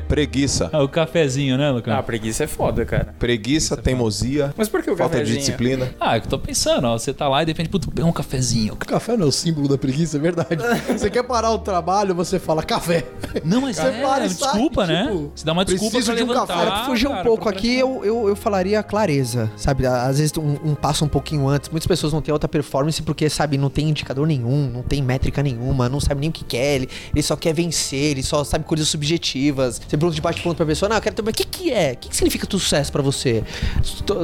[0.08, 0.70] Preguiça.
[0.72, 1.96] Ah, o cafezinho, né, Lucão?
[1.98, 3.16] Ah, preguiça é foda, cara.
[3.20, 4.54] Preguiça, teimosia.
[4.58, 5.40] Mas por que o falta de cafezinho.
[5.40, 5.96] disciplina.
[6.00, 6.98] Ah, é que eu tô pensando, ó.
[6.98, 8.76] Você tá lá e de repente, puto, pega um cafezinho.
[8.76, 10.58] Café não é o símbolo da preguiça, é verdade.
[10.98, 13.04] você quer parar o trabalho, você fala café.
[13.44, 15.04] Não, mas Você é, para e sai, desculpa, né?
[15.08, 16.54] tipo, Você dá uma desculpa preciso pra de um levantar.
[16.56, 16.66] café.
[16.66, 19.86] Pra fugir um cara, pouco aqui, eu, eu, eu falaria clareza, sabe?
[19.86, 21.70] Às vezes um, um passo um pouquinho antes.
[21.70, 25.42] Muitas pessoas não têm alta performance porque, sabe, não tem indicador nenhum, não tem métrica
[25.44, 28.64] nenhuma, não sabe nem o que quer, ele, ele só quer vencer, ele só sabe
[28.66, 29.76] coisas subjetivas.
[29.80, 31.94] Você pergunta de bate-ponto pra pessoa, não, eu quero tomar, o que que é?
[31.94, 33.44] O que, que significa sucesso pra você?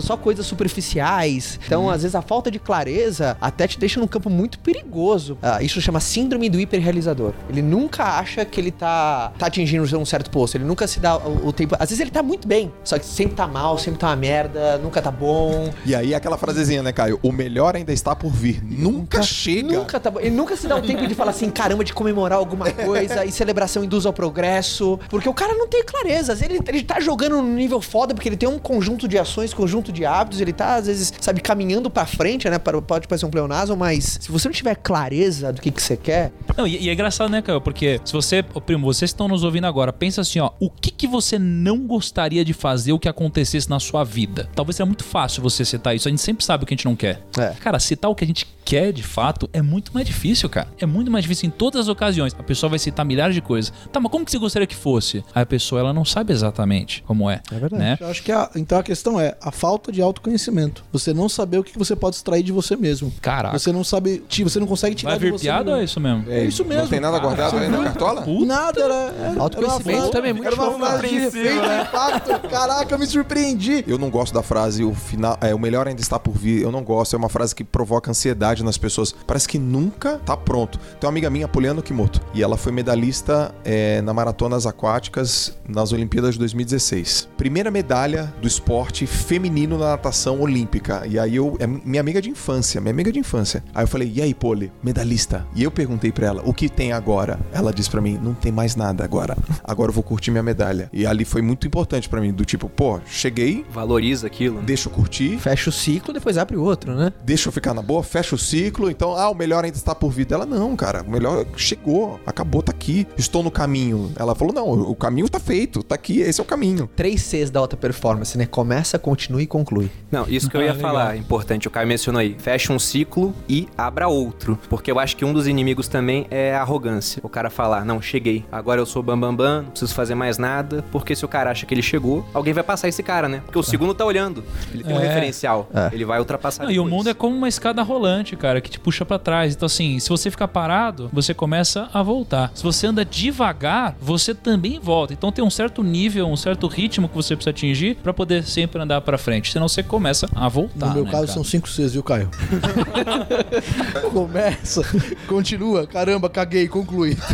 [0.02, 1.60] Só- coisas superficiais.
[1.66, 5.38] Então, às vezes, a falta de clareza até te deixa num campo muito perigoso.
[5.42, 7.34] Ah, isso chama síndrome do hiperrealizador.
[7.50, 10.56] Ele nunca acha que ele tá, tá atingindo um certo posto.
[10.56, 11.76] Ele nunca se dá o, o tempo.
[11.80, 14.78] Às vezes ele tá muito bem, só que sempre tá mal, sempre tá uma merda,
[14.78, 15.72] nunca tá bom.
[15.86, 17.20] E aí aquela frasezinha, né, Caio?
[17.24, 18.64] O melhor ainda está por vir.
[18.64, 19.74] Nunca, chega.
[19.74, 20.20] Nunca tá bom.
[20.20, 23.32] Ele nunca se dá o tempo de falar assim, caramba, de comemorar alguma coisa e
[23.32, 25.00] celebração induz ao progresso.
[25.10, 26.34] Porque o cara não tem clareza.
[26.34, 29.18] Às vezes ele, ele tá jogando no nível foda porque ele tem um conjunto de
[29.18, 32.58] ações, conjunto de hábitos, ele tá, às vezes, sabe, caminhando pra frente, né?
[32.60, 35.96] para- Pode parecer um pleonasmo, mas se você não tiver clareza do que, que você
[35.96, 37.62] quer, Não, e, e é engraçado, né, Caio?
[37.62, 40.92] Porque se você, ô, primo, vocês estão nos ouvindo agora, pensa assim, ó, o que
[40.92, 44.50] que você não gostaria de fazer o que acontecesse na sua vida?
[44.56, 46.86] Talvez seja muito fácil você citar isso, a gente sempre sabe o que a gente
[46.86, 47.22] não quer.
[47.38, 47.50] É.
[47.60, 50.68] Cara, citar o que a gente quer de fato é muito mais difícil, cara.
[50.80, 52.36] É muito mais difícil em todas as ocasiões.
[52.38, 53.72] A pessoa vai citar milhares de coisas.
[53.92, 55.24] Tá, mas como que você gostaria que fosse?
[55.34, 57.42] Aí a pessoa, ela não sabe exatamente como é.
[57.52, 57.84] É verdade.
[57.84, 57.98] Né?
[58.00, 60.84] Eu acho que a, então a questão é a falta de autoconhecimento.
[60.92, 63.12] Você não saber o que você pode extrair de você mesmo.
[63.22, 63.58] Caraca.
[63.58, 65.44] Você não sabe, você não consegue tirar Vai de vir você.
[65.46, 66.26] piada ou é isso mesmo?
[66.30, 66.84] É isso mesmo.
[66.84, 68.26] Não tem nada guardado aí na cartola?
[68.46, 71.66] Nada, era, era Autoconhecimento era uma frase- também é muito Era uma frase de efeito,
[71.66, 72.50] impacto.
[72.50, 73.84] Caraca, eu me surpreendi.
[73.88, 76.62] Eu não gosto da frase o final, é o melhor ainda está por vir.
[76.62, 79.16] Eu não gosto, é uma frase que provoca ansiedade nas pessoas.
[79.26, 80.78] Parece que nunca tá pronto.
[81.00, 85.94] Tem uma amiga minha, Poliana Kimoto, e ela foi medalhista é, na maratonas aquáticas nas
[85.94, 87.30] Olimpíadas de 2016.
[87.38, 91.04] Primeira medalha do esporte feminino na natação olímpica.
[91.08, 93.64] E aí eu é minha amiga de infância, minha amiga de infância.
[93.74, 96.92] Aí eu falei: "E aí, Poli, medalhista?" E eu perguntei pra ela: "O que tem
[96.92, 99.38] agora?" Ela disse pra mim: "Não tem mais nada agora.
[99.64, 102.68] Agora eu vou curtir minha medalha." E ali foi muito importante pra mim, do tipo,
[102.70, 104.58] pô, cheguei, Valoriza aquilo.
[104.58, 104.64] né?
[104.66, 107.12] deixa eu curtir, fecha o ciclo, depois abre o outro, né?
[107.24, 108.90] deixa eu ficar na boa, fecha o ciclo.
[108.90, 110.28] Então, ah, o melhor ainda está por vir.
[110.32, 114.12] Ela, não, cara, o melhor chegou, acabou, tá aqui, estou no caminho.
[114.16, 116.90] Ela falou, não, o caminho tá feito, tá aqui, esse é o caminho.
[116.96, 118.46] Três Cs da alta performance, né?
[118.46, 119.90] Começa, continua e conclui.
[120.12, 120.92] Não, isso que eu Ah, ia legal.
[120.92, 122.36] falar, importante, o Caio mencionou aí.
[122.40, 124.58] Fecha um ciclo e abra outro.
[124.70, 127.20] Porque eu acho que um dos inimigos também é a arrogância.
[127.24, 130.38] O cara falar, não, cheguei, agora eu sou bambambam, bam, bam, não preciso fazer mais
[130.38, 130.84] nada.
[130.92, 133.42] Porque se o cara acha que ele chegou, alguém vai passar esse cara, né?
[133.46, 134.44] Porque o segundo tá olhando.
[134.74, 135.08] Ele tem um É.
[135.08, 135.68] referencial.
[135.74, 135.90] É.
[135.94, 138.80] Ele vai ultrapassar Não, e o mundo é como uma escada rolante, cara, que te
[138.80, 139.54] puxa pra trás.
[139.54, 142.52] Então, assim, se você ficar parado, você começa a voltar.
[142.54, 145.14] Se você anda devagar, você também volta.
[145.14, 148.82] Então, tem um certo nível, um certo ritmo que você precisa atingir pra poder sempre
[148.82, 149.52] andar pra frente.
[149.52, 150.88] Senão, você começa a voltar.
[150.88, 151.34] no meu né, caso cara?
[151.34, 152.30] são cinco Cs, viu, Caio?
[154.12, 154.82] Começa,
[155.28, 157.18] continua, caramba, caguei, conclui.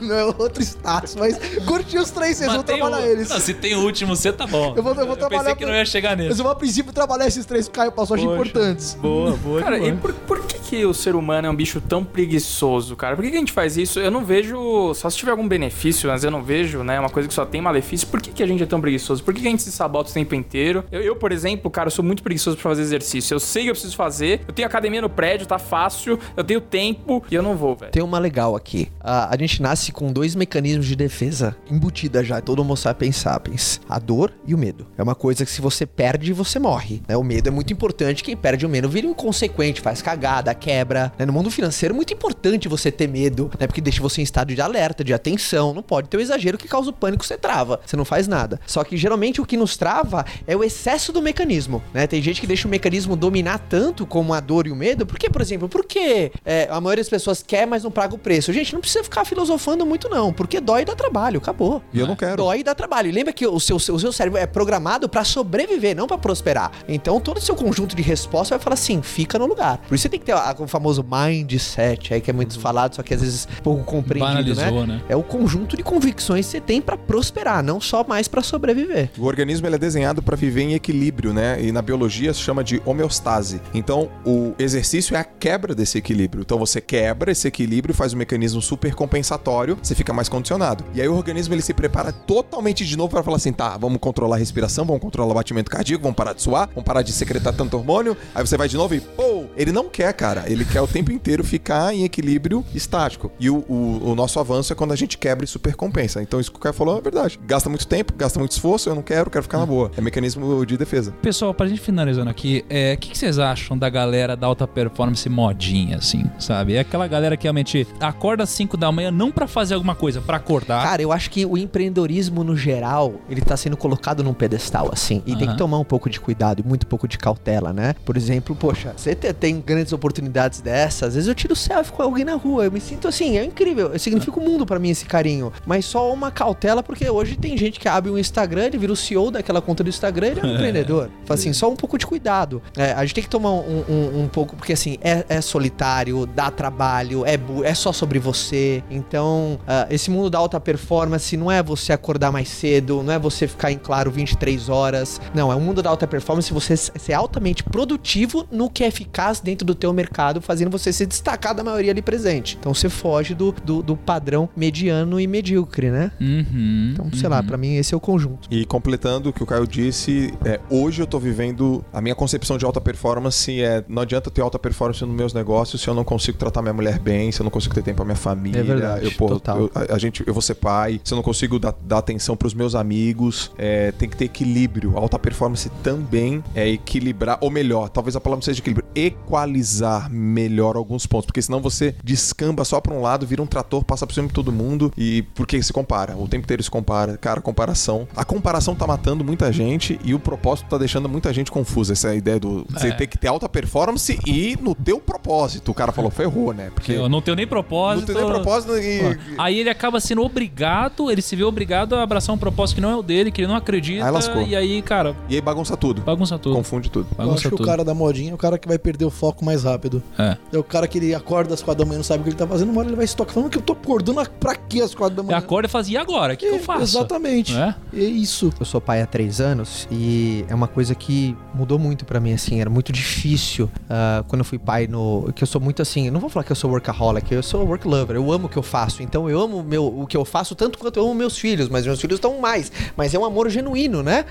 [0.00, 3.28] Não é outro status, mas curti os três Cs, Mas vou trabalhar eles.
[3.28, 4.74] Não, se tem o último, você tá bom.
[4.76, 6.40] Eu vou- eu vou trabalhar pensei que não ia chegar Mas nesse.
[6.40, 8.28] eu vou a princípio trabalhar esses três que o Caio passou, Poxa.
[8.30, 8.85] importantes.
[8.94, 9.62] Boa, boa.
[9.62, 9.88] Cara, boa.
[9.88, 13.16] e por, por que, que o ser humano é um bicho tão preguiçoso, cara?
[13.16, 14.00] Por que, que a gente faz isso?
[14.00, 14.92] Eu não vejo.
[14.94, 16.98] Só se tiver algum benefício, mas eu não vejo, né?
[16.98, 18.06] Uma coisa que só tem malefício.
[18.08, 19.22] Por que, que a gente é tão preguiçoso?
[19.22, 20.84] Por que, que a gente se sabota o tempo inteiro?
[20.90, 23.34] Eu, eu, por exemplo, cara, eu sou muito preguiçoso pra fazer exercício.
[23.34, 24.42] Eu sei que eu preciso fazer.
[24.46, 26.18] Eu tenho academia no prédio, tá fácil.
[26.36, 27.92] Eu tenho tempo e eu não vou, velho.
[27.92, 28.88] Tem uma legal aqui.
[29.00, 33.80] A, a gente nasce com dois mecanismos de defesa embutida já, todo homo sapiens sapiens.
[33.88, 34.86] A dor e o medo.
[34.96, 37.02] É uma coisa que se você perde, você morre.
[37.08, 37.16] Né?
[37.16, 38.22] O medo é muito importante.
[38.22, 41.12] Quem perde o medo vira inconsequente, faz cagada, quebra.
[41.18, 41.26] né?
[41.26, 43.66] No mundo financeiro é muito importante você ter medo, né?
[43.66, 45.72] Porque deixa você em estado de alerta, de atenção.
[45.74, 47.80] Não pode ter o exagero que causa o pânico, você trava.
[47.84, 48.60] Você não faz nada.
[48.66, 52.06] Só que geralmente o que nos trava é o excesso do mecanismo, né?
[52.06, 55.06] Tem gente que deixa o mecanismo dominar tanto como a dor e o medo.
[55.06, 55.68] Por quê, por exemplo?
[55.68, 58.52] Porque é, a maioria das pessoas quer, mas não paga o preço.
[58.52, 60.32] Gente, não precisa ficar filosofando muito, não.
[60.32, 61.38] Porque dói e dá trabalho.
[61.38, 61.82] Acabou.
[61.92, 62.36] E eu não quero.
[62.36, 63.08] Dói e dá trabalho.
[63.08, 66.70] E lembra que o seu, o seu cérebro é programado pra sobreviver, não pra prosperar.
[66.88, 69.78] Então todo o seu conjunto de resposta vai falar assim: fica no lugar.
[69.88, 71.02] Por isso você tem que ter a- o famoso
[71.40, 74.94] mindset aí, que é muito falado, só que às vezes pouco compreendido, Banalizou, né?
[74.96, 75.02] né?
[75.08, 79.10] É o conjunto de convicções que você tem pra prosperar, não só mais pra sobreviver.
[79.18, 81.62] O organismo ele é desenhado para viver em equilíbrio, né?
[81.62, 83.60] E na biologia se chama de homeostase.
[83.74, 86.42] Então, o exercício é a quebra desse equilíbrio.
[86.42, 90.84] Então, você quebra esse equilíbrio, faz um mecanismo super compensatório, você fica mais condicionado.
[90.94, 93.98] E aí o organismo ele se prepara totalmente de novo para falar assim, tá, vamos
[93.98, 97.12] controlar a respiração, vamos controlar o batimento cardíaco, vamos parar de suar, vamos parar de
[97.12, 98.16] secretar tanto hormônio.
[98.34, 100.44] Aí você vai de novo e pô, Ele não quer, cara.
[100.46, 103.30] Ele quer o tempo inteiro ficar em equilíbrio estático.
[103.38, 106.22] E o, o, o nosso avanço é quando a gente quebra e supercompensa.
[106.22, 107.38] Então isso que o cara falou é verdade.
[107.46, 109.90] Gasta muito tempo, gasta muito esforço, eu não quero, quero ficar na boa.
[109.96, 111.12] É mecanismo de defesa.
[111.22, 114.66] Pessoal, pra gente finalizando aqui, é, o que, que vocês acham da galera da alta
[114.66, 116.74] performance modinha, assim, sabe?
[116.74, 120.20] É aquela galera que realmente acorda às 5 da manhã não pra fazer alguma coisa,
[120.20, 120.82] pra acordar.
[120.82, 125.22] Cara, eu acho que o empreendedorismo no geral, ele tá sendo colocado num pedestal, assim.
[125.26, 125.52] E tem Aham.
[125.52, 127.94] que tomar um pouco de cuidado e muito pouco de cautela, né?
[128.04, 132.02] Por exemplo, poxa, você te- tem grandes oportunidades dessas, às vezes eu tiro selfie com
[132.02, 135.04] alguém na rua, eu me sinto assim, é incrível, significa o mundo pra mim esse
[135.04, 135.52] carinho.
[135.66, 138.96] Mas só uma cautela, porque hoje tem gente que abre um Instagram, ele vira o
[138.96, 141.10] CEO daquela conta do Instagram, ele é um empreendedor.
[141.24, 142.62] Fala assim, só um pouco de cuidado.
[142.76, 146.26] É, a gente tem que tomar um, um- um pouco, porque assim, é, é solitário,
[146.26, 148.82] dá trabalho, é, é só sobre você.
[148.90, 153.18] Então, ah, esse mundo da alta performance não é você acordar mais cedo, não é
[153.18, 155.20] você ficar em claro 23 horas.
[155.34, 159.40] Não, é um mundo da alta performance você ser altamente produtivo no que é eficaz
[159.40, 162.56] dentro do teu mercado, fazendo você se destacar da maioria ali presente.
[162.58, 166.10] Então você foge do, do, do padrão mediano e medíocre, né?
[166.20, 167.46] Uhum, Então, sei lá, uhum.
[167.46, 168.48] pra mim esse é o conjunto.
[168.50, 172.58] E completando o que o Caio disse, é, hoje eu tô vivendo a minha concepção
[172.58, 176.04] de alta performance é não adianta ter alta performance nos meus negócios se eu não
[176.04, 178.60] consigo tratar minha mulher bem, se eu não consigo ter tempo pra minha família.
[178.60, 179.58] É verdade, eu, pô, total.
[179.60, 182.36] eu- a, a gente, eu vou ser pai, se eu não consigo dar, dar atenção
[182.36, 184.96] pros meus amigos, é, tem que ter equilíbrio.
[184.96, 190.10] A alta performance também é equilibrar, ou melhor, talvez a palavra não seja equilíbrio, equalizar
[190.10, 194.06] melhor alguns pontos, porque senão você descamba só pra um lado, vira um trator, passa
[194.06, 197.16] por cima de todo mundo e porque se compara, o tempo inteiro se compara.
[197.16, 198.06] Cara, comparação.
[198.16, 201.92] A comparação tá matando muita gente e o propósito tá deixando muita gente confusa.
[201.92, 202.92] Essa é a ideia do você É.
[202.92, 205.70] ter que ter alta performance e no teu propósito.
[205.70, 206.70] O cara falou, ferrou, né?
[206.74, 208.06] Porque Eu não tenho nem não propósito.
[208.06, 209.18] tem nem propósito e.
[209.38, 212.90] Aí ele acaba sendo obrigado, ele se vê obrigado a abraçar um propósito que não
[212.90, 214.04] é o dele, que ele não acredita.
[214.04, 214.42] Aí lascou.
[214.42, 216.02] E aí, cara, E aí bagunça tudo.
[216.02, 216.54] bagunça tudo.
[216.56, 217.08] Confunde tudo.
[217.10, 217.66] Eu Bagunça acho que o tudo.
[217.66, 220.02] cara da modinha é o cara que vai perder o foco mais rápido.
[220.18, 220.36] É.
[220.52, 222.30] É o cara que ele acorda às quatro da manhã e não sabe o que
[222.30, 224.54] ele tá fazendo, uma hora ele vai se tocar falando que eu tô acordando pra
[224.54, 225.38] quê às quatro da Ele manhã?
[225.38, 226.34] acorda e faz, e agora?
[226.34, 226.82] O que, que eu faço?
[226.82, 227.54] Exatamente.
[227.56, 227.74] É?
[227.94, 228.52] É isso.
[228.58, 232.32] Eu sou pai há três anos e é uma coisa que mudou muito pra mim,
[232.32, 235.30] assim, era muito difícil ah, quando eu fui pai no...
[235.34, 237.64] Que eu sou muito assim, eu não vou falar que eu sou workaholic, eu sou
[237.66, 240.24] work lover, eu amo o que eu faço, então eu amo meu, o que eu
[240.24, 243.24] faço tanto quanto eu amo meus filhos, mas meus filhos estão mais, mas é um
[243.24, 244.24] amor genuíno, né?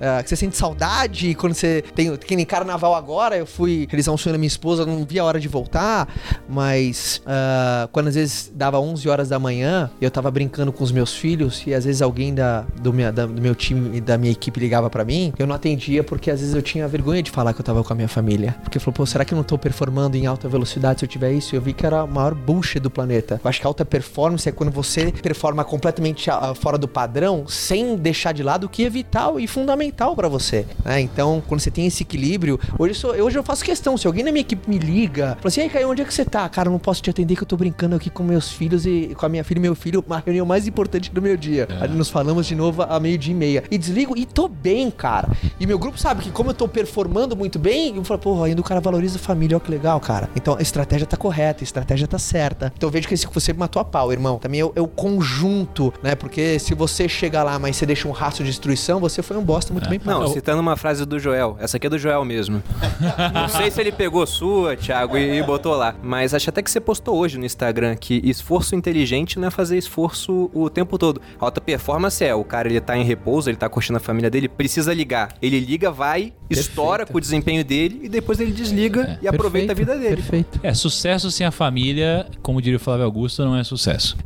[0.00, 4.12] Ah, que você sente saudade quando você tem, que nem carnaval agora, eu fui realizar
[4.12, 6.08] um sonho da minha esposa, não vi a hora de voltar,
[6.48, 10.90] mas ah, quando às vezes dava 11 horas da manhã, eu tava brincando com os
[10.92, 14.32] meus filhos e às vezes alguém da, do, minha, da- do meu time da minha
[14.32, 17.52] equipe ligava pra mim, eu não atendia porque às vezes eu tinha vergonha de falar
[17.52, 18.56] que eu tava com a minha família.
[18.62, 21.32] Porque falou, pô, será que eu não tô performando em alta velocidade se eu tiver
[21.32, 21.54] isso?
[21.54, 23.40] Eu vi que era a maior bullshit do planeta.
[23.42, 26.28] Eu acho que alta performance é quando você performa completamente
[26.60, 30.66] fora do padrão, sem deixar de lado o que é vital e fundamental pra você.
[30.84, 31.00] né?
[31.00, 34.24] Então, quando você tem esse equilíbrio, hoje eu, sou- hoje eu faço questão, se alguém
[34.24, 36.48] na minha equipe me liga, fala assim, ei, Caio, onde é que você tá?
[36.48, 39.14] Cara, eu não posso te atender que eu tô brincando aqui com meus filhos e
[39.16, 41.68] com a minha filha e meu filho, uma reunião mais importante do meu dia.
[41.80, 43.64] Aí nos falamos de novo a meio-dia e meia.
[43.70, 45.28] E desligo e tô bem, cara.
[45.58, 48.60] E meu grupo sabe que como eu tô performando muito bem, eu falo, pô, ainda
[48.60, 50.28] o cara valoriza a família, ó que legal, cara.
[50.36, 52.72] Então a estratégia tá correta, a estratégia tá certa.
[52.76, 54.38] Então eu vejo que esse você matou a pau, irmão.
[54.38, 56.14] Também é o, é o conjunto, né?
[56.14, 59.44] Porque se você chega lá, mas você deixa um rastro de destruição, você foi um
[59.44, 60.20] bosta muito bem pago.
[60.20, 61.56] Não, citando uma frase do Joel.
[61.60, 62.62] Essa aqui é do Joel mesmo.
[63.32, 65.94] Não sei se ele pegou sua, Thiago, e, e botou lá.
[66.02, 69.76] Mas acho até que você postou hoje no Instagram que esforço inteligente não é fazer
[69.78, 71.20] esforço o tempo todo.
[71.38, 74.48] Alta performance é o cara, ele tá em repouso, ele tá curtindo a família dele,
[74.48, 75.34] precisa ligar.
[75.40, 79.74] Ele liga, vai, estoura com o desempenho dele e depois ele desliga e aproveita a
[79.74, 80.16] vida dele.
[80.16, 80.60] Perfeito.
[80.62, 84.16] É, sucesso sem a família, como diria o Flávio Augusto, não é sucesso.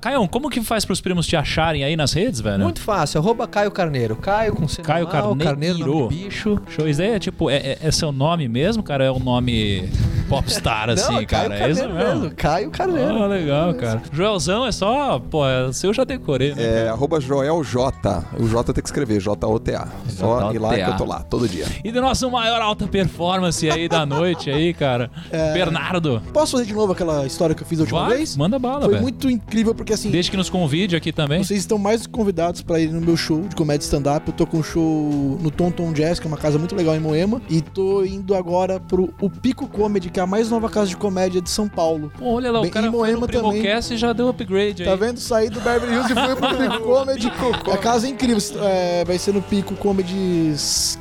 [0.00, 2.62] Caião, como que faz pros primos te acharem aí nas redes, velho?
[2.62, 4.16] Muito fácil, arroba Caio Carneiro.
[4.16, 6.08] Caio com C Caio normal, Carneiro.
[6.08, 6.60] de bicho.
[6.68, 6.88] Show.
[6.88, 9.04] Isso aí é tipo, é, é- é seu nome mesmo, cara?
[9.04, 9.88] É um nome
[10.28, 11.48] popstar, assim, Não, é cara?
[11.48, 11.94] Caio É isso mesmo?
[12.20, 12.30] mesmo.
[12.36, 13.22] Caio Carneiro.
[13.22, 14.02] Ah, legal, cara.
[14.12, 16.62] Joelzão é só, pô, é, seu eu já decorei, né?
[16.84, 18.24] É, arroba Joel J.
[18.38, 19.88] O J tem que escrever, J-O-T-A.
[20.08, 21.64] Só ir lá que eu tô lá, todo dia.
[21.82, 25.10] E do nosso maior alta performance aí da noite aí, cara.
[25.54, 26.22] Bernardo.
[26.32, 28.36] Posso fazer de novo aquela história que eu fiz da última Vai, vez?
[28.36, 29.02] manda bala, Foi velho.
[29.02, 31.42] muito incrível porque assim, Desde que nos convide aqui também.
[31.42, 34.28] vocês estão mais convidados pra ir no meu show de comédia stand-up.
[34.28, 36.94] Eu tô com um show no Tom Tom Jazz, que é uma casa muito legal
[36.94, 37.40] em Moema.
[37.48, 40.96] E tô indo agora pro o Pico Comedy, que é a mais nova casa de
[40.96, 42.12] comédia de São Paulo.
[42.18, 43.50] Pô, olha lá, Bem, o cara em foi no Moema também.
[43.62, 44.96] Primocast e já deu upgrade Tá aí.
[44.98, 45.18] vendo?
[45.18, 47.32] Saí do Beverly Hills e fui pro Pico Comedy.
[47.72, 48.38] A casa é incrível.
[48.62, 50.54] É, vai ser no Pico Comedy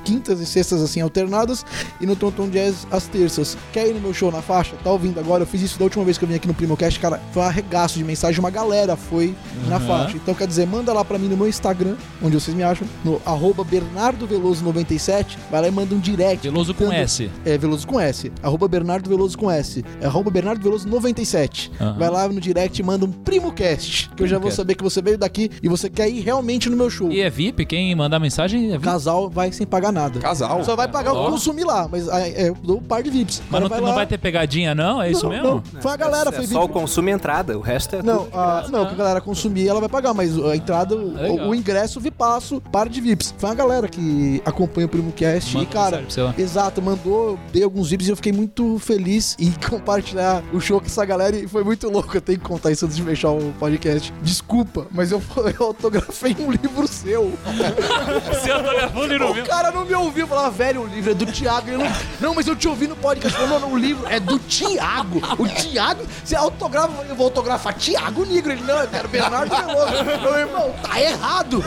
[0.04, 1.66] quintas e sextas, assim, alternadas.
[2.00, 3.58] E no Tonton Jazz às terças.
[3.74, 4.76] Quer ir no meu show na faixa?
[4.84, 5.44] Tá ouvindo agora?
[5.44, 7.00] Eu fiz isso da última vez que eu vim aqui no Primocast.
[7.00, 8.40] Cara, foi um arregaço de mensagem.
[8.40, 9.36] Uma galera foi
[9.68, 9.88] na Uhum.
[9.88, 10.18] faixa.
[10.18, 13.22] Então, quer dizer, manda lá pra mim no meu Instagram, onde vocês me acham, no
[13.26, 15.38] arroba Bernardo Veloso 97.
[15.52, 16.48] Vai lá e manda um direct.
[16.48, 17.30] Veloso com S.
[17.46, 18.32] É, Veloso com S.
[18.44, 19.84] Arroba Bernardo Veloso com S.
[20.02, 21.72] É arroba Bernardo Veloso 97.
[21.80, 21.96] Aham.
[21.98, 24.10] Vai lá no direct e manda um PrimoCast.
[24.16, 24.56] Que eu já vou Primocast.
[24.58, 27.12] saber que você veio daqui e você quer ir realmente no meu show.
[27.12, 27.66] E é VIP?
[27.66, 28.84] Quem mandar mensagem é O VIP?
[28.84, 30.20] casal vai sem pagar nada.
[30.20, 30.64] Casal.
[30.64, 33.42] Só vai pagar o consumir lá, mas é, é, eu dou um par de VIPs.
[33.50, 35.02] Mas não, vai não vai ter pegadinha, não?
[35.02, 35.64] É isso Não, mesmo?
[35.74, 35.82] não.
[35.82, 36.74] Foi a galera, é foi só o VIP.
[36.74, 38.38] consumo e entrada, o resto é Não, tudo.
[38.38, 41.50] a, não, que a galera consumir, ela vai pagar, mas a entrada, o, Legal.
[41.50, 43.34] o ingresso, vipasso, par de VIPs.
[43.38, 46.34] Foi a galera que acompanha o PrimoCast Manda e, cara, mensagem
[46.80, 50.88] exato, mandou, dei alguns VIPs e eu fiquei muito feliz em compartilhar o show com
[50.88, 52.16] essa galera e foi muito louco.
[52.16, 54.14] Eu tenho que contar isso antes de fechar o podcast.
[54.22, 55.22] Desculpa, mas eu,
[55.60, 57.32] eu autografei um livro seu.
[58.30, 61.26] Você autografou o livro O cara não me ouviu falar, velho, o livro é do
[61.26, 61.70] Thiago.
[61.70, 63.38] Ele não, não, mas eu te ouvi no podcast.
[63.38, 65.22] Falou, não, não, o livro é do Thiago.
[65.38, 68.52] O Thiago, você autografa, eu vou autografar Thiago Negro.
[68.52, 70.04] Ele, não, eu quero Bernardo Veloso.
[70.22, 71.64] Meu irmão, tá errado.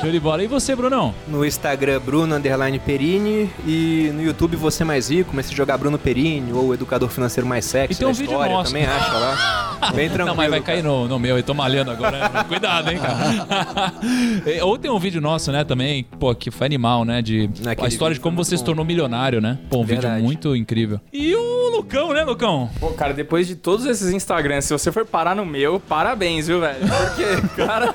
[0.00, 0.42] Show de bola.
[0.42, 1.14] E você, Brunão?
[1.26, 3.50] No Instagram, Bruno Underline Perini.
[3.66, 5.30] E no YouTube, Você Mais Rico.
[5.30, 7.92] Comecei a jogar Bruno Perini ou Educador Financeiro Mais Sexy.
[7.94, 8.72] E tem um vídeo história, nosso.
[8.72, 9.78] Também acha lá.
[9.94, 10.26] Bem tranquilo.
[10.28, 12.18] Não, mas vai cair no, no meu, eu tô malhando agora.
[12.28, 12.44] né?
[12.48, 13.92] Cuidado, hein, cara.
[14.64, 17.22] Ou tem um vídeo nosso, né, também, pô, que foi animal, né?
[17.22, 19.58] De Naquele a história de vídeo como você muito se tornou milionário, né?
[19.70, 20.22] Pô, um vídeo Verdade.
[20.22, 21.00] muito incrível.
[21.12, 22.68] E o Lucão, né, Lucão?
[22.80, 26.60] Pô, cara, depois de todos esses Instagrams, se você for parar no meu, parabéns, viu,
[26.60, 26.78] velho?
[26.80, 27.94] Porque, cara,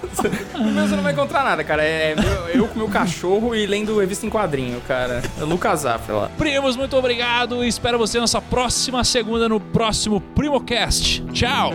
[0.58, 1.84] no meu você não vai encontrar nada, cara.
[1.84, 5.22] É meu- eu com meu cachorro e lendo revista em quadrinho, cara.
[5.40, 6.32] É Lucas Zafra lá.
[6.44, 7.64] Primos, muito obrigado.
[7.64, 11.24] Espero você nessa próxima segunda no próximo Primocast.
[11.32, 11.72] Tchau!